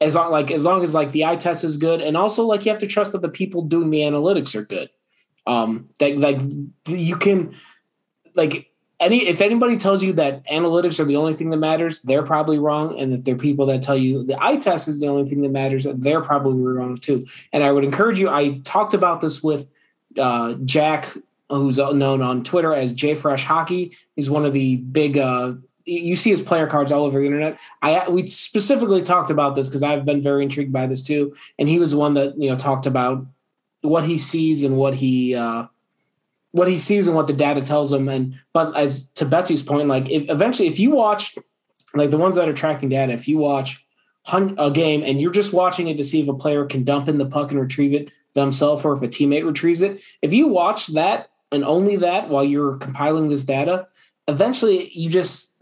[0.00, 2.64] As long like as long as like the eye test is good, and also like
[2.64, 4.90] you have to trust that the people doing the analytics are good.
[5.46, 6.40] Um, that like
[6.86, 7.54] you can
[8.36, 8.72] like
[9.02, 12.58] any if anybody tells you that analytics are the only thing that matters, they're probably
[12.58, 12.98] wrong.
[12.98, 15.42] And if there are people that tell you the eye test is the only thing
[15.42, 17.26] that matters, they're probably wrong too.
[17.52, 18.30] And I would encourage you.
[18.30, 19.68] I talked about this with
[20.18, 21.14] uh, Jack,
[21.50, 23.96] who's known on Twitter as JFresh Hockey.
[24.16, 25.18] He's one of the big.
[25.18, 27.58] Uh, you see his player cards all over the internet.
[27.82, 31.34] I we specifically talked about this because I've been very intrigued by this too.
[31.58, 33.26] And he was one that you know talked about
[33.82, 35.34] what he sees and what he.
[35.34, 35.66] Uh,
[36.52, 38.08] what he sees and what the data tells him.
[38.08, 41.34] And but as to Betsy's point, like if, eventually, if you watch
[41.94, 43.84] like the ones that are tracking data, if you watch
[44.32, 47.18] a game and you're just watching it to see if a player can dump in
[47.18, 50.88] the puck and retrieve it themselves or if a teammate retrieves it, if you watch
[50.88, 53.86] that and only that while you're compiling this data,
[54.28, 55.56] eventually you just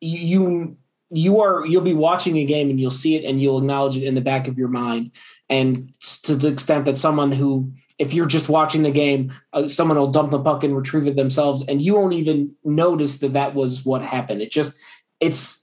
[0.00, 0.76] you
[1.10, 4.04] you are you'll be watching a game and you'll see it and you'll acknowledge it
[4.04, 5.10] in the back of your mind
[5.52, 9.98] and to the extent that someone who if you're just watching the game uh, someone
[9.98, 13.54] will dump the puck and retrieve it themselves and you won't even notice that that
[13.54, 14.40] was what happened.
[14.40, 14.78] It just
[15.20, 15.60] it's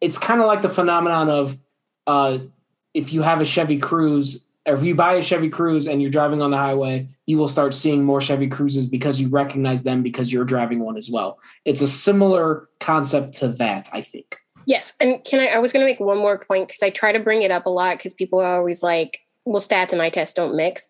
[0.00, 1.56] it's kind of like the phenomenon of
[2.06, 2.38] uh,
[2.92, 6.42] if you have a chevy Cruze if you buy a chevy cruze and you're driving
[6.42, 10.30] on the highway you will start seeing more chevy Cruzes because you recognize them because
[10.30, 11.38] you're driving one as well.
[11.64, 14.38] It's a similar concept to that i think
[14.68, 14.92] Yes.
[15.00, 17.18] And can I, I was going to make one more point because I try to
[17.18, 20.34] bring it up a lot because people are always like, well, stats and eye tests
[20.34, 20.86] don't mix.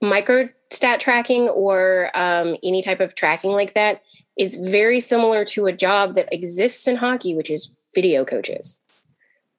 [0.00, 4.00] Micro stat tracking or um, any type of tracking like that
[4.38, 8.80] is very similar to a job that exists in hockey, which is video coaches.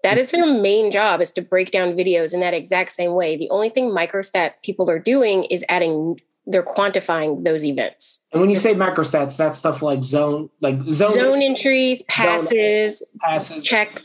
[0.01, 3.37] That is their main job is to break down videos in that exact same way.
[3.37, 8.23] The only thing microstat people are doing is adding they're quantifying those events.
[8.31, 13.63] And when you say macrostats, that's stuff like zone, like zone, zone entries, passes, passes,
[13.63, 13.97] check,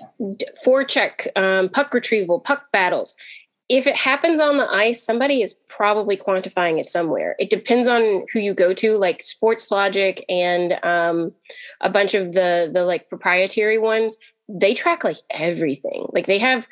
[0.64, 3.16] forecheck, um, puck retrieval, puck battles.
[3.68, 7.36] If it happens on the ice, somebody is probably quantifying it somewhere.
[7.38, 11.32] It depends on who you go to, like Sportlogiq and um,
[11.82, 14.16] a bunch of the the like proprietary ones.
[14.48, 16.06] They track like everything.
[16.12, 16.66] Like they have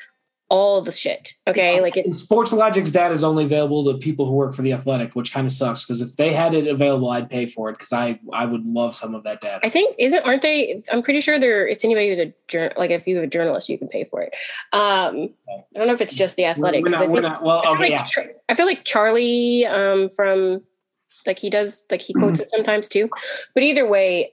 [0.49, 1.33] all the shit.
[1.45, 1.75] Okay.
[1.75, 1.81] Yeah.
[1.81, 5.33] Like it, Sportlogiq's data is only available to people who work for the athletic, which
[5.33, 8.19] kind of sucks because if they had it available, I'd pay for it because I
[8.31, 9.59] I would love some of that data.
[9.63, 12.91] I think isn't aren't they I'm pretty sure they're it's anybody who's a journal like
[12.91, 14.33] if you have a journalist, you can pay for it.
[14.71, 16.83] Um I don't know if it's just the athletic.
[16.83, 18.07] We're not, we're not, well, I okay, like, yeah.
[18.47, 20.61] I feel like Charlie um from
[21.25, 23.09] like he does like he quotes it sometimes too.
[23.53, 24.31] But either way,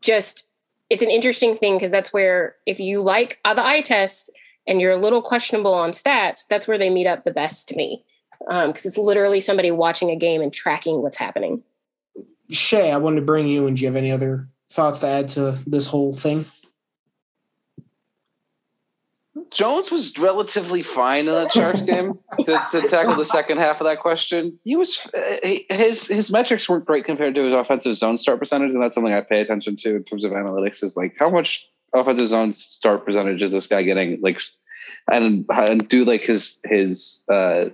[0.00, 0.46] just
[0.88, 4.30] it's an interesting thing because that's where if you like the eye test
[4.66, 7.76] and you're a little questionable on stats, that's where they meet up the best to
[7.76, 8.04] me.
[8.40, 11.62] Because um, it's literally somebody watching a game and tracking what's happening.
[12.50, 15.28] Shay, I wanted to bring you and do you have any other thoughts to add
[15.30, 16.46] to this whole thing?
[19.52, 23.84] Jones was relatively fine in that Sharks game to, to, tackle the second half of
[23.84, 24.58] that question.
[24.64, 24.98] He was
[25.42, 29.12] his his metrics weren't great compared to his offensive zone start percentage, and that's something
[29.12, 30.82] I pay attention to in terms of analytics.
[30.82, 34.20] Is like how much offensive zone start percentage is this guy getting?
[34.20, 34.40] Like,
[35.10, 37.66] and, and do like his his uh,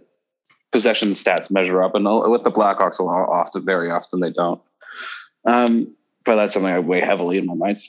[0.72, 1.94] possession stats measure up?
[1.94, 4.60] And with the Blackhawks, a lot often, very often they don't.
[5.44, 5.94] Um,
[6.24, 7.82] but that's something I weigh heavily in my mind.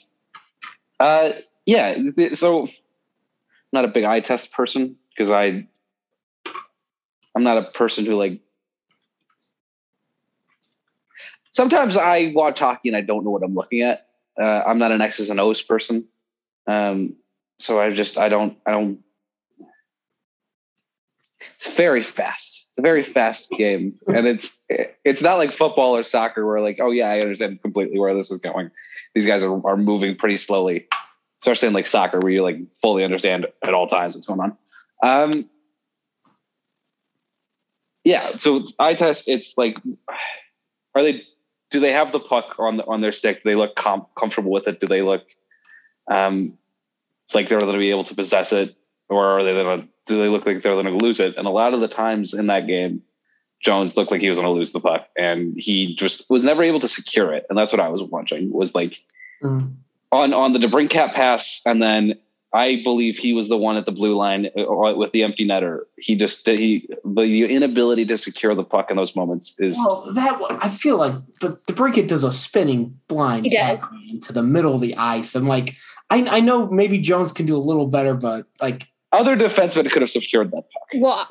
[0.98, 1.32] Uh,
[1.66, 1.96] yeah,
[2.34, 2.68] so
[3.72, 5.66] not a big eye test person because I
[7.34, 8.40] I'm not a person who like
[11.52, 14.06] sometimes I watch hockey and I don't know what I'm looking at.
[14.38, 16.06] Uh, I'm not an X's and O's person.
[16.70, 17.16] Um,
[17.58, 19.00] so I just I don't I don't.
[21.56, 22.66] It's very fast.
[22.68, 24.56] It's a very fast game, and it's
[25.04, 28.30] it's not like football or soccer where like oh yeah I understand completely where this
[28.30, 28.70] is going.
[29.14, 30.86] These guys are are moving pretty slowly,
[31.42, 34.56] especially in like soccer where you like fully understand at all times what's going on.
[35.02, 35.50] Um,
[38.04, 39.28] yeah, so eye test.
[39.28, 39.76] It's like,
[40.94, 41.22] are they?
[41.70, 43.42] Do they have the puck on the, on their stick?
[43.42, 44.80] Do they look com- comfortable with it?
[44.80, 45.22] Do they look
[46.10, 46.58] um,
[47.34, 48.76] like they're going to be able to possess it,
[49.08, 49.88] or are they going to?
[50.06, 51.36] Do they look like they're going to lose it?
[51.36, 53.02] And a lot of the times in that game,
[53.60, 56.62] Jones looked like he was going to lose the puck, and he just was never
[56.62, 57.46] able to secure it.
[57.48, 58.52] And that's what I was watching.
[58.52, 58.96] Was like
[59.42, 59.72] mm.
[60.12, 62.14] on on the DeBrincat pass, and then
[62.52, 65.80] I believe he was the one at the blue line uh, with the empty netter.
[65.98, 70.40] He just he the inability to secure the puck in those moments is well that
[70.60, 75.36] I feel like the DeBrincat does a spinning blind into the middle of the ice.
[75.36, 75.76] I'm like
[76.10, 80.02] I, I know maybe Jones can do a little better, but like other defensemen could
[80.02, 80.88] have secured that puck.
[80.94, 81.26] Well,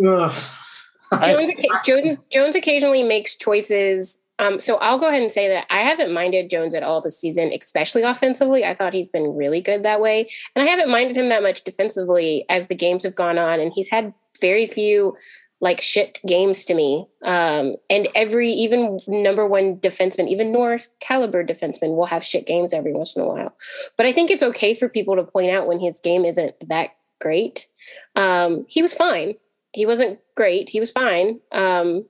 [1.23, 1.53] Jones,
[1.85, 4.21] Jones, Jones occasionally makes choices.
[4.37, 7.19] Um, so I'll go ahead and say that I haven't minded Jones at all this
[7.19, 8.63] season, especially offensively.
[8.63, 11.63] I thought he's been really good that way, and I haven't minded him that much
[11.63, 13.59] defensively as the games have gone on.
[13.59, 15.15] And he's had very few
[15.61, 17.05] like shit games to me.
[17.23, 22.73] Um, and every even number one defenseman, even Norris caliber defenseman, will have shit games
[22.73, 23.55] every once in a while.
[23.97, 26.95] But I think it's okay for people to point out when his game isn't that
[27.19, 27.67] great.
[28.15, 29.35] Um, he was fine.
[29.73, 30.69] He wasn't great.
[30.69, 31.39] He was fine.
[31.51, 32.05] Um,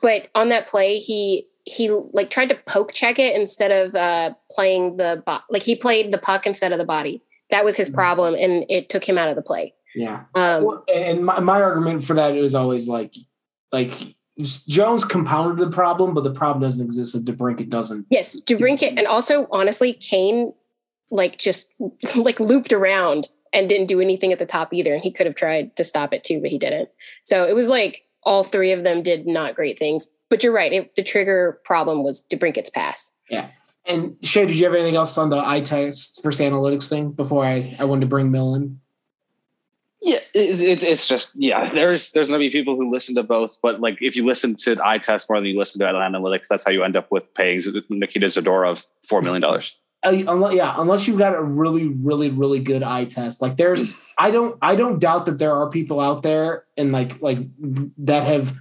[0.00, 4.34] but on that play, he he like tried to poke check it instead of uh,
[4.50, 7.22] playing the bo- like he played the puck instead of the body.
[7.50, 7.96] That was his mm-hmm.
[7.96, 9.74] problem, and it took him out of the play.
[9.98, 10.24] Yeah.
[10.34, 13.14] Um, and my, my argument for that is always like,
[13.72, 18.06] like Jones compounded the problem, but the problem doesn't exist if DeBrincat doesn't.
[18.10, 20.52] Yes, DeBrincat, and also honestly, Kane,
[21.10, 21.72] like just
[22.16, 25.34] like looped around and didn't do anything at the top either, and he could have
[25.34, 26.88] tried to stop it too, but he didn't.
[27.24, 30.12] So it was like all three of them did not great things.
[30.30, 33.10] But you're right, it, the trigger problem was DeBrincat's pass.
[33.30, 33.48] Yeah.
[33.86, 37.44] And Shay, did you have anything else on the eye test first analytics thing before
[37.44, 38.78] I, I wanted to bring Mill in?
[40.00, 41.68] Yeah, it, it, it's just yeah.
[41.68, 44.76] There's there's gonna be people who listen to both, but like if you listen to
[44.84, 47.60] eye test more than you listen to analytics, that's how you end up with paying
[47.88, 49.76] Nikita Zadorov four million dollars.
[50.06, 50.10] Uh,
[50.52, 53.42] yeah, unless you've got a really, really, really good eye test.
[53.42, 53.82] Like there's,
[54.18, 57.38] I don't, I don't doubt that there are people out there and like, like
[57.98, 58.56] that have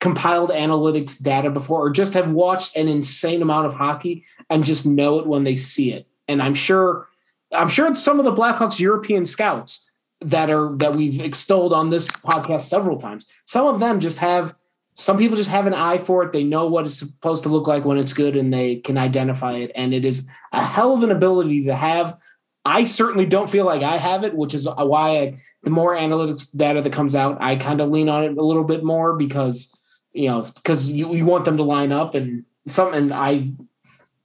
[0.00, 4.84] compiled analytics data before, or just have watched an insane amount of hockey and just
[4.84, 6.06] know it when they see it.
[6.28, 7.08] And I'm sure,
[7.52, 9.90] I'm sure it's some of the Blackhawks European scouts
[10.24, 13.26] that are that we've extolled on this podcast several times.
[13.44, 14.54] Some of them just have
[14.94, 16.32] some people just have an eye for it.
[16.32, 19.54] They know what it's supposed to look like when it's good and they can identify
[19.54, 19.72] it.
[19.74, 22.20] And it is a hell of an ability to have.
[22.64, 26.54] I certainly don't feel like I have it, which is why I, the more analytics
[26.54, 29.74] data that comes out, I kind of lean on it a little bit more because
[30.12, 33.52] you know, because you, you want them to line up and something I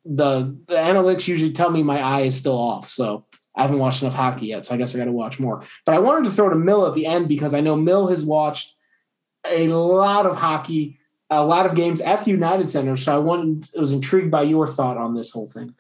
[0.10, 2.90] the, the analytics usually tell me my eye is still off.
[2.90, 3.26] So
[3.58, 4.66] I haven't watched enough hockey yet.
[4.66, 5.64] So I guess I got to watch more.
[5.86, 8.24] But I wanted to throw to Mill at the end because I know Mill has
[8.24, 8.76] watched
[9.46, 11.00] a lot of hockey,
[11.30, 12.96] a lot of games at the United Center.
[12.96, 15.74] So I wanted, I was intrigued by your thought on this whole thing.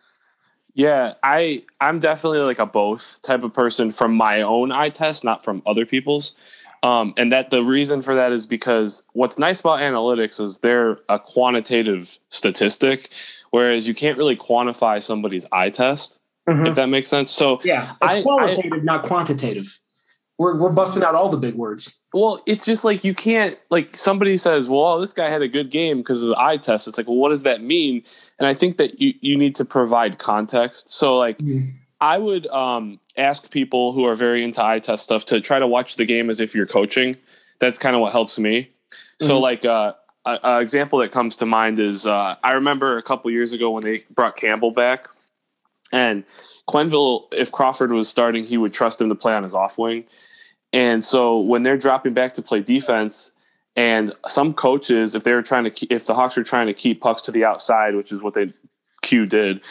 [0.73, 5.23] Yeah, I I'm definitely like a both type of person from my own eye test,
[5.23, 6.35] not from other people's.
[6.83, 10.99] Um, and that the reason for that is because what's nice about analytics is they're
[11.09, 13.09] a quantitative statistic,
[13.49, 16.67] whereas you can't really quantify somebody's eye test, Mhm.
[16.69, 17.29] if that makes sense.
[17.29, 19.79] So Yeah, it's I- qualitative, not quantitative.
[20.39, 21.99] We're, we're busting out all the big words.
[22.13, 25.71] Well, it's just like you can't like somebody says, "Well, this guy had a good
[25.71, 28.03] game because of the eye test." It's like, well, what does that mean?
[28.37, 30.89] And I think that you you need to provide context.
[30.91, 31.39] So like
[32.01, 35.65] I would um, ask people who are very into eye test stuff to try to
[35.65, 37.15] watch the game as if you're coaching.
[37.59, 38.69] That's kind of what helps me.
[39.19, 39.41] So Mhm.
[39.41, 39.93] like uh,
[40.27, 43.71] a, a example that comes to mind is uh, I remember a couple years ago
[43.71, 45.07] when they brought Campbell back,
[45.91, 46.23] and
[46.69, 50.05] Quenneville, if Crawford was starting, he would trust him to play on his off wing.
[50.73, 53.31] And so when they're dropping back to play defense,
[53.77, 56.99] and some coaches, if they were trying to, if the Hawks were trying to keep
[56.99, 58.51] pucks to the outside, which is what they
[59.03, 59.61] Q did,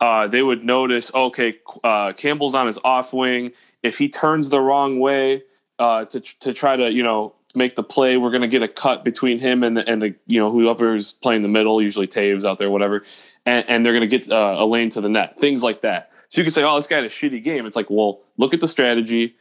[0.00, 3.52] uh, they would notice, okay, uh, Campbell's on his off wing.
[3.82, 5.42] If he turns the wrong way
[5.80, 8.68] uh, to to try to, you know, make the play, we're going to get a
[8.68, 12.44] cut between him and the and the you know whoever's playing the middle, usually Toews
[12.44, 13.02] out there, whatever,
[13.44, 16.10] and, and they're going to get uh, a lane to the net, things like that.
[16.28, 17.66] So you can say, oh, this guy had a shitty game.
[17.66, 19.36] It's like, well, look at the strategy,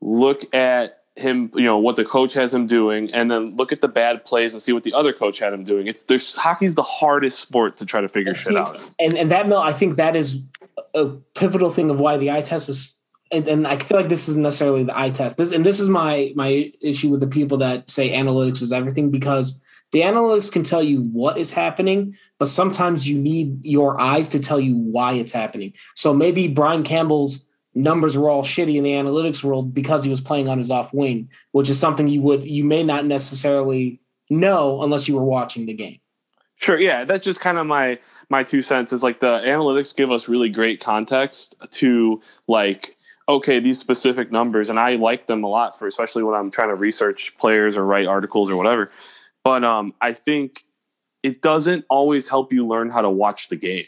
[0.00, 3.80] look at him, you know, what the coach has him doing, and then look at
[3.80, 5.86] the bad plays and see what the other coach had him doing.
[5.86, 8.80] It's there's hockey's the hardest sport to try to figure shit See, out.
[8.98, 10.44] and and that Mel, I think that is
[10.94, 12.98] a pivotal thing of why the eye test is.
[13.32, 15.38] And, and I feel like this isn't necessarily the eye test.
[15.38, 19.10] This and this is my my issue with the people that say analytics is everything
[19.10, 19.62] because
[19.92, 24.40] the analytics can tell you what is happening, but sometimes you need your eyes to
[24.40, 25.74] tell you why it's happening.
[25.94, 30.20] So maybe Brian Campbell's numbers were all shitty in the analytics world because he was
[30.20, 34.82] playing on his off wing, which is something you would you may not necessarily know
[34.82, 35.98] unless you were watching the game.
[36.56, 37.98] Sure, yeah, that's just kind of my
[38.30, 38.92] my two cents.
[38.92, 42.96] Is like the analytics give us really great context to like
[43.28, 46.68] okay these specific numbers, and I like them a lot for especially when I'm trying
[46.68, 48.90] to research players or write articles or whatever.
[49.44, 50.64] But um, I think
[51.22, 53.86] it doesn't always help you learn how to watch the game.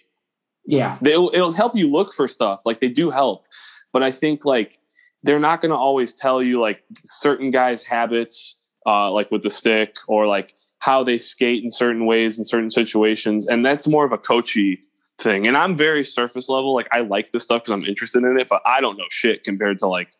[0.66, 0.97] Yeah.
[1.03, 3.47] They'll, it'll help you look for stuff like they do help,
[3.93, 4.78] but I think like
[5.22, 8.57] they're not going to always tell you like certain guys' habits,
[8.87, 12.70] uh, like with the stick or like how they skate in certain ways in certain
[12.70, 14.80] situations, and that's more of a coachy
[15.18, 15.46] thing.
[15.46, 16.74] And I'm very surface level.
[16.74, 19.44] Like I like this stuff because I'm interested in it, but I don't know shit
[19.44, 20.12] compared to like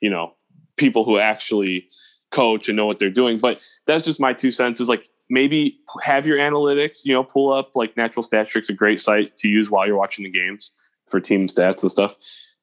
[0.00, 0.34] you know
[0.76, 1.86] people who actually
[2.30, 3.38] coach and know what they're doing.
[3.38, 4.80] But that's just my two cents.
[4.80, 7.04] Is like maybe have your analytics.
[7.04, 9.98] You know, pull up like Natural Stat Trick's a great site to use while you're
[9.98, 10.72] watching the games
[11.08, 12.14] for team stats and stuff,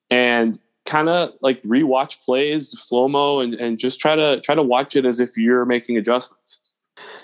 [0.10, 4.64] and kind of like rewatch plays slow mo and, and just try to try to
[4.64, 6.60] watch it as if you're making adjustments.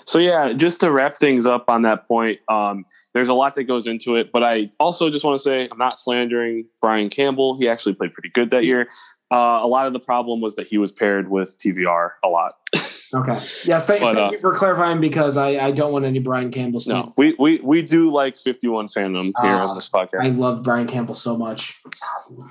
[0.06, 2.84] So yeah, just to wrap things up on that point, um,
[3.14, 4.30] there's a lot that goes into it.
[4.32, 7.56] But I also just want to say I'm not slandering Brian Campbell.
[7.56, 8.88] He actually played pretty good that year.
[9.32, 12.56] Uh, a lot of the problem was that he was paired with TVR a lot.
[13.14, 13.38] Okay.
[13.64, 13.86] Yes.
[13.86, 16.78] Thank, But, thank uh, you for clarifying because I, I don't want any Brian Campbell.
[16.78, 17.12] No, stuff.
[17.16, 20.22] we we we do like 51 fandom here Ah, on this podcast.
[20.22, 20.38] I podcast.
[20.38, 21.80] love Brian Campbell so much.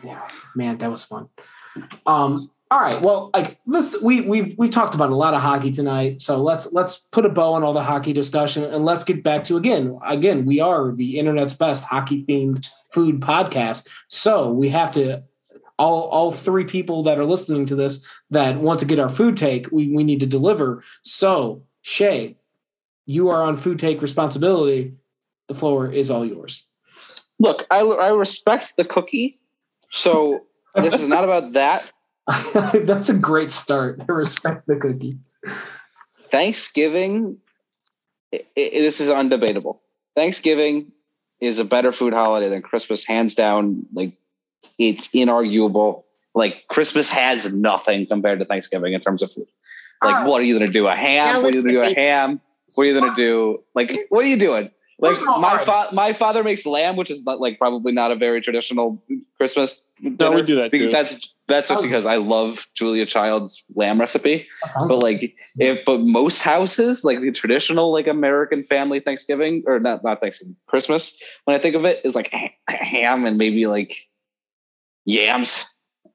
[0.06, 1.28] Yeah, man, that was fun.
[2.06, 2.50] Um.
[2.74, 3.00] All right.
[3.00, 6.20] Well, like this, we we've we've talked about a lot of hockey tonight.
[6.20, 9.44] So let's let's put a bow on all the hockey discussion and let's get back
[9.44, 10.00] to again.
[10.04, 13.88] Again, we are the internet's best hockey themed food podcast.
[14.08, 15.22] So we have to
[15.78, 19.38] all all three people that are listening to this that want to get our food
[19.38, 20.84] take, we we need to deliver.
[21.04, 22.38] So Shay,
[23.06, 24.96] you are on food take responsibility.
[25.46, 26.66] The floor is all yours.
[27.38, 29.40] Look, I, I respect the cookie.
[29.92, 31.92] So this is not about that.
[32.54, 34.02] That's a great start.
[34.08, 35.18] I respect the cookie.
[36.32, 37.38] Thanksgiving,
[38.34, 39.80] i i this is undebatable.
[40.16, 40.92] Thanksgiving
[41.42, 43.86] is a better food holiday than Christmas, hands down.
[43.94, 44.14] Like
[44.80, 46.04] it's inarguable.
[46.34, 49.48] Like Christmas has nothing compared to Thanksgiving in terms of food.
[50.02, 50.26] Like, Ah.
[50.26, 50.88] what are you gonna do?
[50.88, 51.36] A ham?
[51.36, 51.82] Now what are you gonna do?
[51.82, 52.42] A ham?
[52.76, 53.64] What are you gonna do?
[53.76, 54.72] Like, what are you doing?
[55.04, 55.66] Like all, my alright.
[55.66, 59.04] fa- my father makes lamb, which is not like probably not a very traditional
[59.38, 59.84] Christmas.
[60.00, 60.92] No, we do that too.
[60.92, 61.84] That's that's just Oh.
[61.86, 64.48] because I love Julia Child's lamb recipe.
[64.88, 70.04] But like if but most houses, like the traditional like American family Thanksgiving or not
[70.04, 72.34] not Thanksgiving, Christmas, when I think of it, is like
[72.68, 73.96] ham and maybe like
[75.06, 75.66] yams.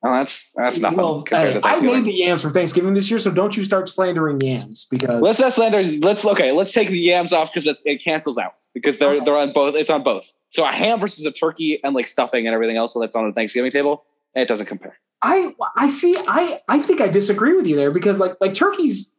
[0.05, 3.33] Oh, that's that's nothing Well, hey, I made the yams for Thanksgiving this year, so
[3.33, 5.83] don't you start slandering yams because Let's not slander.
[5.83, 6.53] Let's okay.
[6.53, 9.25] Let's take the yams off because it cancels out because they're Okay.
[9.25, 9.75] they're on both.
[9.75, 10.33] It's on both.
[10.51, 12.95] So a ham versus a turkey and like stuffing and everything else.
[12.95, 14.05] So that's on a Thanksgiving table.
[14.35, 14.99] It doesn't compare.
[15.23, 19.15] I I see I I think I disagree with you there because like like turkey's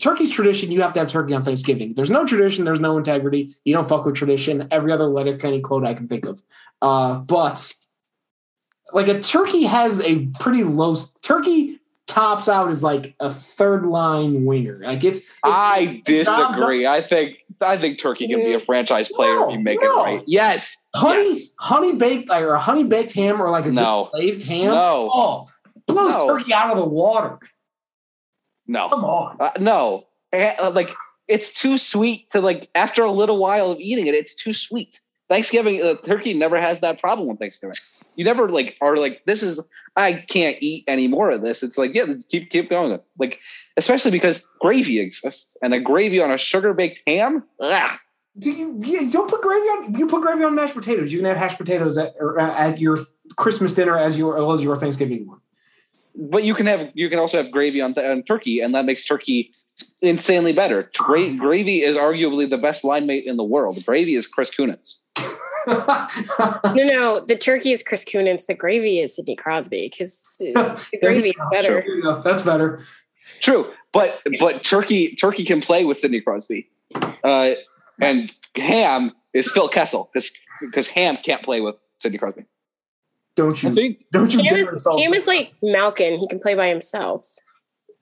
[0.00, 1.94] turkey's tradition you have to have turkey on Thanksgiving.
[1.94, 3.50] There's no tradition, there's no integrity.
[3.64, 4.66] You don't fuck with tradition.
[4.70, 6.42] Every other letter Kenny quote I can think of.
[6.80, 7.72] Uh, but
[8.92, 14.44] like a turkey has a pretty low turkey tops out as like a third line
[14.44, 14.78] winger.
[14.82, 16.86] Like it's, it's I disagree.
[16.86, 20.00] I think I think turkey can be a franchise player No, if you make no.
[20.00, 20.22] it right.
[20.26, 20.76] Yes.
[20.94, 21.54] honey Yes.
[21.58, 24.08] honey baked or a honey baked ham or like a No.
[24.12, 24.68] glazed ham.
[24.68, 25.10] No.
[25.12, 25.46] Oh,
[25.86, 26.26] blows No.
[26.28, 27.38] turkey out of the water.
[28.66, 28.88] No.
[28.88, 29.36] Come on.
[29.40, 30.06] Uh, no.
[30.32, 30.90] Eh, Like
[31.28, 34.14] it's too sweet to like after a little while of eating it.
[34.14, 35.00] It's too sweet.
[35.34, 37.74] Thanksgiving uh, turkey never has that problem with Thanksgiving.
[38.14, 39.58] You never like are like this is
[39.96, 41.64] I can't eat any more of this.
[41.64, 43.00] It's like yeah, keep keep going.
[43.18, 43.40] Like
[43.76, 47.42] especially because gravy exists and a gravy on a sugar baked ham.
[47.58, 47.98] Ugh.
[48.38, 49.94] Do you, you don't put gravy on?
[49.96, 51.12] You put gravy on mashed potatoes.
[51.12, 52.98] You can have hashed potatoes at or uh, at your
[53.34, 55.40] Christmas dinner as your as your Thanksgiving one.
[56.14, 59.04] But you can have you can also have gravy on, on turkey, and that makes
[59.04, 59.50] turkey
[60.00, 60.88] insanely better.
[60.94, 63.84] Gra- gravy is arguably the best line mate in the world.
[63.84, 65.00] Gravy is Chris Kunitz.
[66.74, 68.46] No, no, the turkey is Chris Kunitz.
[68.46, 70.52] The gravy is Sidney Crosby because the
[71.02, 71.82] gravy is better.
[71.82, 72.22] There you.
[72.22, 72.82] That's better.
[73.40, 76.68] True, but but turkey turkey can play with Sidney Crosby,
[77.22, 77.54] uh,
[78.00, 82.44] and ham is Phil Kessel because because ham can't play with Sidney Crosby.
[83.36, 83.70] Don't you?
[83.70, 86.18] Think don't you Ham dare insult Ham is like Malkin.
[86.18, 87.34] He can play by himself.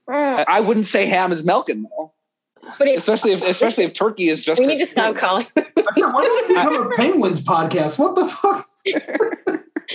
[0.09, 2.13] I I wouldn't say ham is Malkin though,
[2.79, 4.61] But if especially if especially if turkey is just.
[4.61, 5.19] we need to Chris stop Kunitz.
[5.21, 5.47] calling.
[5.57, 7.99] I said, why don't we become a Penguins podcast?
[7.99, 8.67] What the fuck?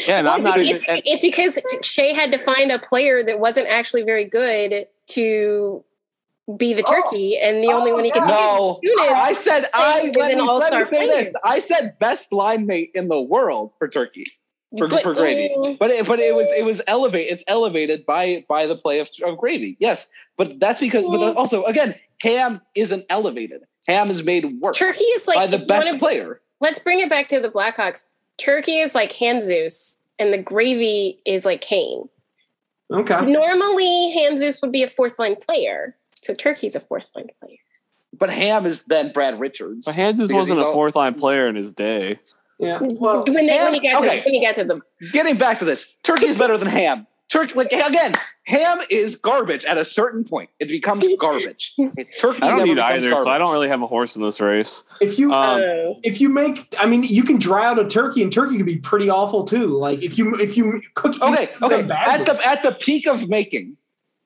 [0.07, 0.83] yeah, and I'm not it's, even.
[0.87, 5.83] it's because Shea had to find a player that wasn't actually very good to
[6.57, 7.01] be the Oh.
[7.03, 8.21] turkey, and the only Oh, one he could.
[8.27, 11.23] No, do is I said I let me, let me say player.
[11.23, 11.33] this.
[11.43, 14.25] I said best line mate in the world for turkey.
[14.77, 15.75] for, But, for gravy.
[15.79, 19.09] But it, but it was it was elevate it's elevated by by the play of,
[19.25, 19.75] of gravy.
[19.79, 23.61] Yes, but that's because but also again ham isn't elevated.
[23.87, 26.41] Ham is made worse turkey is like by the best wanna- player.
[26.59, 28.05] Let's bring it back to the Blackhawks.
[28.37, 32.09] Turkey is like Handzus, and the gravy is like Kane.
[32.91, 33.25] Okay.
[33.25, 37.57] Normally, Handzus would be a fourth line player, so Turkey's a fourth line player.
[38.17, 39.85] But Ham is then Brad Richards.
[39.85, 42.19] But Handzus Because wasn't a fourth line player in his day.
[42.59, 42.79] Yeah.
[42.81, 44.19] Well, when, they, when you get okay.
[44.19, 47.05] to when you get to the Getting back to this, Turkey is better than Ham.
[47.29, 48.13] Turkey, like again,
[48.45, 50.49] Ham is garbage at a certain point.
[50.59, 51.73] It becomes garbage.
[52.19, 53.29] Turkey I don't need becomes either, so.
[53.29, 54.83] I don't really have a horse in this race.
[55.01, 58.23] if you Um, oh, if you make, I mean, you can dry out a turkey,
[58.23, 59.77] and turkey can be pretty awful too.
[59.77, 61.15] Like if you if you cook.
[61.15, 61.81] you Okay, cook okay.
[61.81, 62.21] badly.
[62.21, 63.75] At the at the peak of making,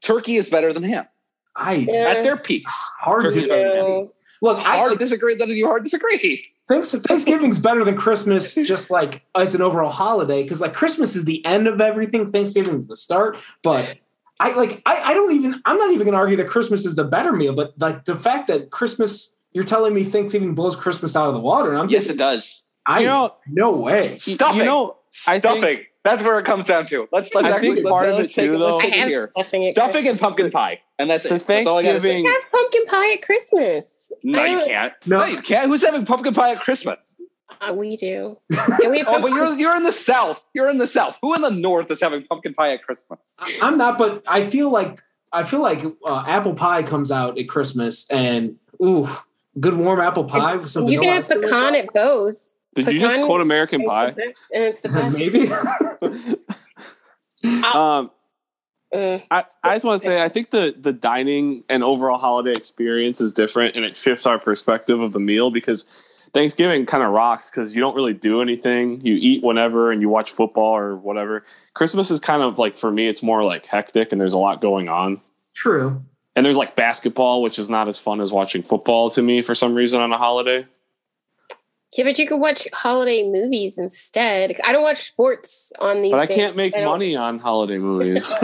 [0.02, 1.08] Turkey is better than Ham.
[1.56, 2.10] I Yeah.
[2.10, 2.72] At their peaks.
[3.00, 4.12] hard to better than no.
[4.42, 4.58] Look.
[4.58, 6.46] I Hard like, disagree that you hard disagree.
[6.68, 10.44] thanks, Thanksgiving's better than Christmas, just like as an overall holiday.
[10.44, 13.38] Because like Christmas is the end of everything, Thanksgiving is the start.
[13.64, 13.96] But
[14.40, 17.04] I like I, I don't even I'm not even gonna argue that Christmas is the
[17.06, 21.28] better meal, but like the fact that Christmas you're telling me Thanksgiving blows Christmas out
[21.28, 22.64] of the water, and I'm Yes, thinking, it does.
[22.86, 24.18] I You know- no way.
[24.18, 24.58] Stuffing.
[24.60, 24.98] You know,
[25.28, 25.62] I Stuffing.
[25.62, 27.08] think- That's where it comes down to.
[27.12, 29.08] Let's let's I actually think let's, of let's it take too, let's though- take it
[29.10, 29.30] here.
[29.34, 29.64] stuffing.
[29.72, 31.44] Stuffing and pumpkin pie, and that's the it.
[31.46, 32.08] That's all I gotta say.
[32.24, 32.26] Thanksgiving.
[32.26, 34.01] Have pumpkin pie at Christmas.
[34.24, 34.94] No, you can't.
[35.06, 35.20] No.
[35.20, 35.68] No, you can't.
[35.68, 37.18] Who's having pumpkin pie at Christmas?
[37.60, 38.38] Uh, we do.
[38.82, 40.44] And we have Oh, but you're you're in the south.
[40.54, 41.18] You're in the south.
[41.22, 43.20] Who in the north is having pumpkin pie at Christmas?
[43.40, 45.02] I- I'm not, but I feel like
[45.32, 49.08] I feel like uh, apple pie comes out at Christmas, and ooh,
[49.60, 52.54] good warm apple pie with some you can have pecan at both.
[52.74, 54.08] Did you just quote American Pie?
[54.08, 55.18] And it's the best.
[55.18, 55.52] Maybe.
[57.74, 58.12] um,
[58.94, 59.24] Mm.
[59.32, 63.22] I, I just want to say I think the the dining and overall holiday experience
[63.22, 65.86] is different and it shifts our perspective of the meal because
[66.34, 69.02] Thanksgiving kind of rocks because you don't really do anything.
[69.02, 71.44] You eat whenever and you watch football or whatever.
[71.74, 74.62] Christmas is kind of like for me, it's more like hectic and there's a lot
[74.62, 75.22] going on.
[75.54, 76.02] True.
[76.36, 79.54] And there's like basketball, which is not as fun as watching football to me for
[79.54, 80.66] some reason on a holiday.
[81.98, 84.56] Yeah, but you could watch holiday movies instead.
[84.64, 86.12] I don't watch sports on these.
[86.12, 88.30] But I can't make I money on holiday movies.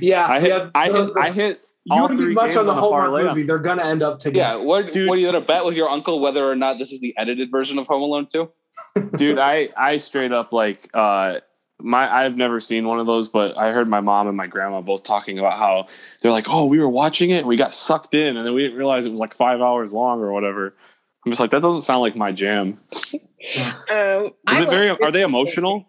[0.00, 0.70] yeah, I hit yeah.
[0.74, 2.72] I the- hit the- I hit you all wouldn't three get much games on the
[2.72, 3.24] on a Hallmark parlay.
[3.24, 3.42] movie.
[3.42, 4.62] They're gonna end up Yeah, together.
[4.64, 5.08] what Dude.
[5.08, 7.50] what are you gonna bet with your uncle whether or not this is the edited
[7.50, 8.50] version of Home Alone 2?
[9.16, 11.36] dude i i straight up like uh
[11.80, 14.80] my i've never seen one of those but i heard my mom and my grandma
[14.80, 15.86] both talking about how
[16.20, 18.62] they're like oh we were watching it and we got sucked in and then we
[18.62, 20.74] didn't realize it was like five hours long or whatever
[21.24, 22.78] i'm just like that doesn't sound like my jam
[23.90, 25.86] Um, is I it very are they emotional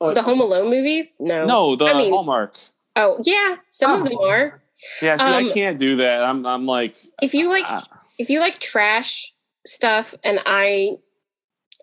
[0.00, 1.16] The Home Alone movies?
[1.20, 1.44] No.
[1.46, 2.56] No, the I mean- Hallmark.
[2.96, 4.28] Oh yeah, some of them Oh.
[4.28, 4.60] are.
[5.00, 6.22] Yeah, see, Um, I can't do that.
[6.24, 7.80] I'm I'm like If you like, uh,
[8.18, 9.32] if you like trash
[9.64, 10.96] stuff, and I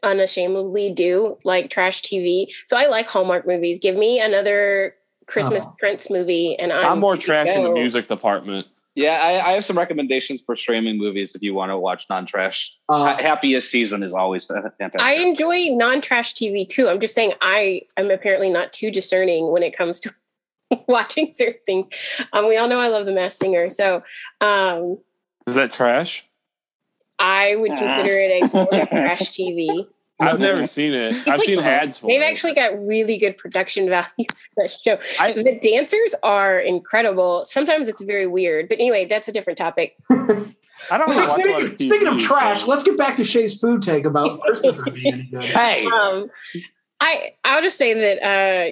[0.03, 3.80] unashamedly do like trash TV, so I like Hallmark movies.
[3.80, 4.95] Give me another
[5.28, 5.76] Christmas Oh.
[5.80, 8.68] Prince movie, and I'm, I'm more good to trash in the music department.
[8.96, 12.78] Yeah, I, I have some recommendations for streaming movies if you want to watch non-trash.
[12.90, 15.02] Uh, Ha- Happiest season is always fantastic.
[15.02, 16.90] I enjoy non-trash TV too.
[16.90, 20.14] I'm just saying I am apparently not too discerning when it comes to
[20.88, 21.88] watching certain things.
[22.34, 24.04] Um, we all know I love The Masked Singer, so
[24.42, 24.98] um,
[25.48, 26.28] Is that trash?
[27.18, 29.88] I would consider it a form of trash TV.
[30.22, 31.15] I've never seen it.
[31.27, 32.26] I've like seen the- ads for They've it.
[32.26, 34.98] actually got really good production value for that show.
[35.19, 37.45] I- the dancers are incredible.
[37.45, 39.95] Sometimes it's very weird, but anyway, that's a different topic.
[40.89, 42.98] I don't Well, really watch a lot speaking, of speaking of trash, so- let's get
[42.98, 45.43] back to Shay's food take about Christmas not being any good.
[45.43, 46.30] hey, Um,
[46.99, 48.72] I I'll just say that uh,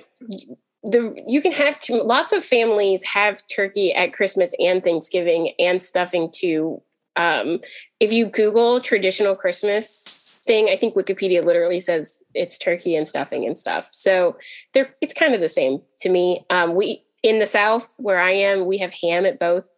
[0.84, 5.82] the you can have two, lots of families have turkey at Christmas and Thanksgiving and
[5.82, 6.82] stuffing too.
[7.16, 7.60] Um,
[8.00, 13.46] if you Google traditional Christmas thing, I think Wikipedia literally says it's turkey and stuffing
[13.46, 13.88] and stuff.
[13.92, 14.36] So
[14.74, 16.44] they're it's kind of the same to me.
[16.50, 19.70] Um, we in the South where I am, we have ham at both.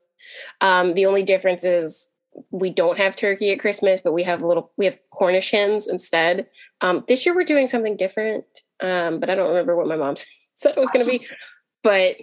[0.61, 2.07] Um, the only difference is
[2.51, 6.47] we don't have turkey at Christmas, but we have little we have Cornish hens instead.
[6.79, 8.45] Um, this year we're doing something different,
[8.81, 10.15] um, but I don't remember what my mom
[10.53, 11.19] said it was going to be.
[11.83, 12.15] But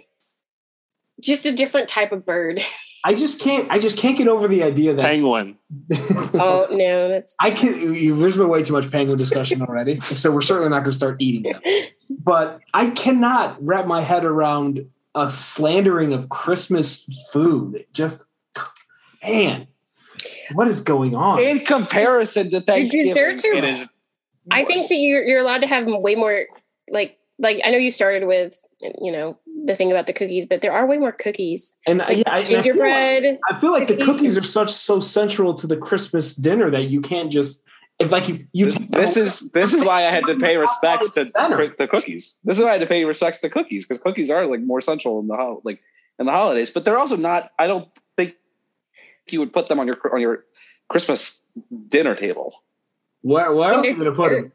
[1.21, 2.63] just a different type of bird.
[3.03, 3.69] I just can't.
[3.71, 5.57] I just can't get over the idea that Penguin.
[6.33, 7.93] Oh no, that's I can.
[7.95, 10.93] you- There's been way too much penguin discussion already, so we're certainly not going to
[10.93, 11.61] start eating them.
[12.09, 17.85] But I cannot wrap my head around a slandering of Christmas food.
[17.93, 18.25] Just
[19.23, 19.67] man,
[20.53, 21.39] what is going on?
[21.39, 23.87] in comparison to Thanksgiving, desserts are- it is.
[24.51, 26.45] I think that you're you're allowed to have way more
[26.89, 28.59] like like I know you started with
[28.99, 29.37] you know
[29.69, 31.77] the thing about the cookies, but there are way more cookies.
[31.87, 34.05] And I- yeah, I, and I feel like- I feel like the cookies.
[34.05, 37.63] cookies are such so central to the Christmas dinner that you can't just
[37.99, 41.13] if like you you take This is this is why I had to pay respects
[41.15, 41.73] to Center.
[41.77, 42.35] the cookies.
[42.45, 44.79] This is why I had to pay respects to cookies because cookies are like more
[44.81, 45.79] central in the hol- like
[46.17, 47.51] in the holidays, but they're also not.
[47.59, 47.87] I don't
[48.17, 48.35] think
[49.29, 50.45] you would put them on your on your
[50.87, 51.41] Christmas
[51.89, 52.63] dinner table.
[53.21, 54.51] where where else are you gonna put them?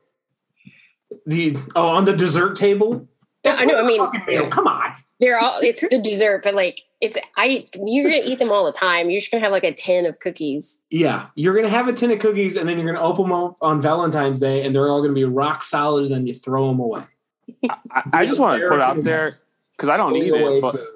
[1.27, 3.07] The oh on the dessert table.
[3.45, 4.95] No, I know, I mean- meal, come on.
[5.21, 8.73] They're all it's the dessert, but like it's I you're gonna eat them all the
[8.73, 9.11] time.
[9.11, 10.83] You're just gonna have like a tin of cookies.
[10.91, 13.57] Yeah, you're gonna have a tin of cookies, and then you're gonna open them up
[13.61, 16.81] on Valentine's Day, and they're all gonna be rock solid, and then you throw them
[16.81, 17.05] away.
[17.69, 19.39] I, I just want to put out there
[19.77, 20.87] because I don't eat Throwing away it, but food.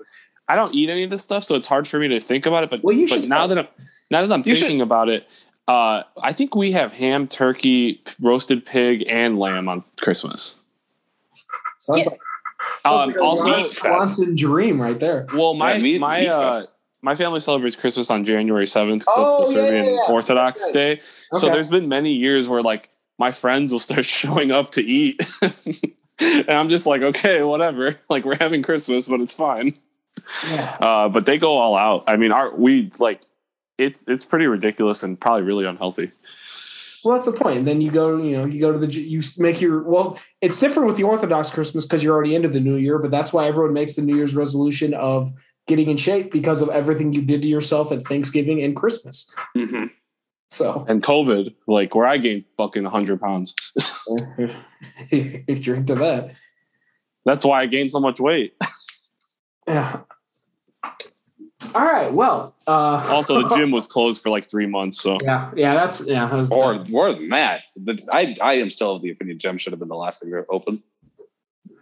[0.49, 2.65] I don't eat any of this stuff, so it's hard for me to think about
[2.65, 2.71] it.
[2.71, 3.69] But Well, you but should now that I'm
[4.11, 5.29] now that I'm You should- thinking about it,
[5.69, 10.57] uh, I think we have ham, turkey, roasted pig, and lamb on Christmas.
[11.79, 12.11] Sounds Yeah.
[12.13, 12.21] like,
[12.85, 15.27] Um, like also, Ron Swanson dream right there.
[15.35, 16.61] well, my Yeah, meat- my meat uh,
[17.03, 20.01] my family celebrates Christmas on January seventh because Oh, it's the yeah, yeah, Serbian yeah.
[20.13, 20.99] Orthodox That's day.
[21.33, 21.55] So Okay.
[21.55, 22.89] there's been many years where like
[23.19, 25.21] my friends will start showing up to eat,
[26.21, 27.95] and I'm just like, okay, whatever.
[28.11, 29.75] Like we're having Christmas, but it's fine.
[30.49, 30.77] Yeah.
[30.81, 32.05] Uh, but they go all out.
[32.09, 33.23] I mean, our we like
[33.79, 36.11] it's it's pretty ridiculous and probably really unhealthy.
[37.05, 37.59] Well, that's the point.
[37.59, 40.59] And then you go, you know, you go to the, you make your, well, it's
[40.59, 43.47] different with the Orthodox Christmas because you're already into the new year, but that's why
[43.47, 45.33] everyone makes the New Year's resolution of
[45.67, 49.33] getting in shape because of everything you did to yourself at Thanksgiving and Christmas.
[49.57, 49.87] Mm-hmm.
[50.51, 53.55] So And COVID, like where I gained fucking hundred pounds.
[55.11, 56.35] if you're into that.
[57.25, 58.55] That's why I gained so much weight.
[59.67, 60.01] Yeah.
[61.75, 62.13] All right.
[62.13, 65.51] Well, uh, Also, the gym was closed for like three months, so Yeah.
[65.57, 65.75] Yeah.
[65.75, 66.27] That's, yeah.
[66.27, 69.59] That was, Or more than that, the, I I am still of the opinion gym
[69.59, 70.83] should have been the last thing to open.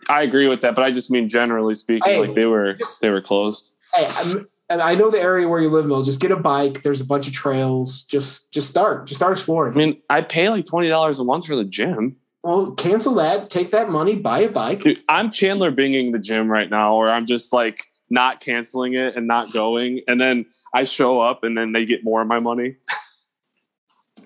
[0.09, 0.74] I agree with that.
[0.74, 3.74] But I just mean generally speaking, like they were just- they were closed.
[3.94, 6.03] hey, I'm, and I know the area where you live, Mill.
[6.03, 6.82] Just get a bike.
[6.82, 8.03] There's a bunch of trails.
[8.03, 9.07] Just, just start.
[9.07, 9.74] Just start exploring.
[9.74, 12.16] I mean, I pay like twenty dollars a month for the gym.
[12.43, 13.51] Well, cancel that.
[13.51, 14.16] Take that money.
[14.16, 14.81] Buy a bike.
[14.82, 19.16] Dude, I'm Chandler binging the gym right now, where I'm just like not canceling it
[19.16, 22.39] and not going, and then I show up and then they get more of my
[22.41, 22.77] money.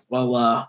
[0.08, 0.66] Well, uh,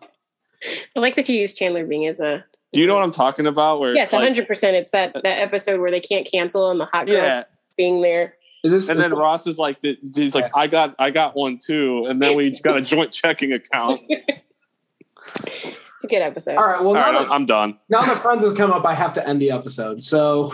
[0.96, 3.48] I like that you use Chandler Bing as a Do you know what I'm talking
[3.48, 3.80] about?
[3.80, 4.78] Where yes, hundred percent.
[4.78, 7.44] It's that that episode where they can't cancel and the hot girl yeah,
[7.76, 8.36] being there.
[8.64, 12.06] is this and then Ross is like, he's like, I got, I got one too,
[12.08, 14.02] and then we got a joint checking account.
[16.04, 16.56] It's a good episode.
[16.56, 16.80] all right?
[16.80, 17.78] Well, All now, right, that, I'm, I'm done.
[17.90, 20.02] now that friends has come up, I have to end the episode.
[20.02, 20.52] So,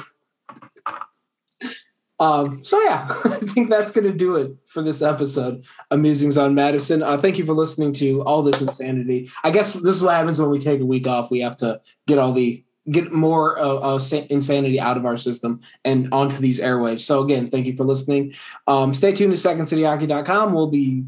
[2.20, 6.38] um, so yeah, I think that's going to do it for this episode of Musings
[6.38, 7.04] on Madison.
[7.04, 9.30] Uh, thank you for listening to all this insanity.
[9.44, 11.30] I guess this is what happens when we take a week off.
[11.30, 14.00] We have to get all the get more uh,
[14.30, 17.02] insanity out of our system and onto these airwaves.
[17.02, 18.34] So again, thank you for listening.
[18.66, 20.54] Um, stay tuned to secondcityhockey.com.
[20.54, 21.06] We'll be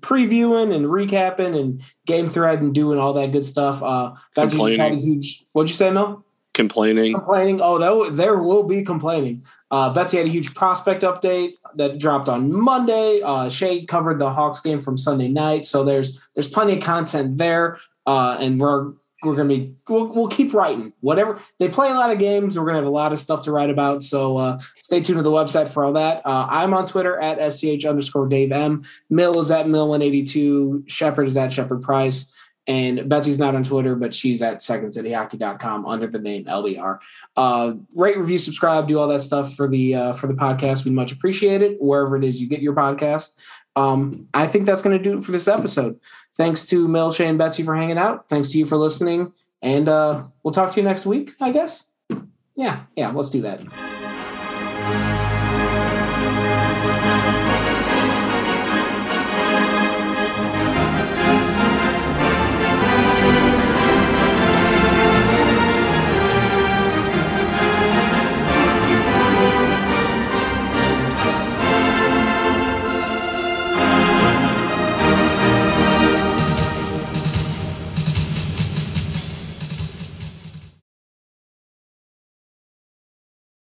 [0.00, 3.82] previewing and recapping and game thread and doing all that good stuff.
[3.82, 5.46] Uh, that's just had a huge.
[5.52, 6.25] What'd you say, Mel?
[6.56, 7.12] Complaining.
[7.12, 7.60] Complaining.
[7.62, 9.44] Oh, there will be complaining.
[9.70, 13.20] Uh, Betsy had a huge prospect update that dropped on Monday.
[13.22, 17.36] Uh, Shay covered the Hawks game from Sunday night, so there's there's plenty of content
[17.36, 18.92] there, uh, and we're
[19.22, 22.58] we're gonna be we'll, we'll keep writing whatever they play a lot of games.
[22.58, 25.22] We're gonna have a lot of stuff to write about, so uh, stay tuned to
[25.22, 26.24] the website for all that.
[26.24, 28.82] Uh, I'm on Twitter at sch underscore Dave M.
[29.10, 30.84] Mill is at Mill one eighty two.
[30.86, 32.32] Shepard is at Shepard Price.
[32.68, 36.98] And Betsy's not on Twitter, but she's at secondcityhockey.com under the name LBR.
[37.36, 40.84] Uh, rate, review, subscribe, do all that stuff for the uh, for the podcast.
[40.84, 43.36] We much appreciate it wherever it is you get your podcast.
[43.76, 46.00] Um, I think that's going to do it for this episode.
[46.34, 48.28] Thanks to Mel, Shay, and Betsy for hanging out.
[48.28, 49.32] Thanks to you for listening,
[49.62, 51.34] and uh, we'll talk to you next week.
[51.40, 51.92] I guess.
[52.56, 53.10] Yeah, yeah.
[53.10, 54.05] Let's do that.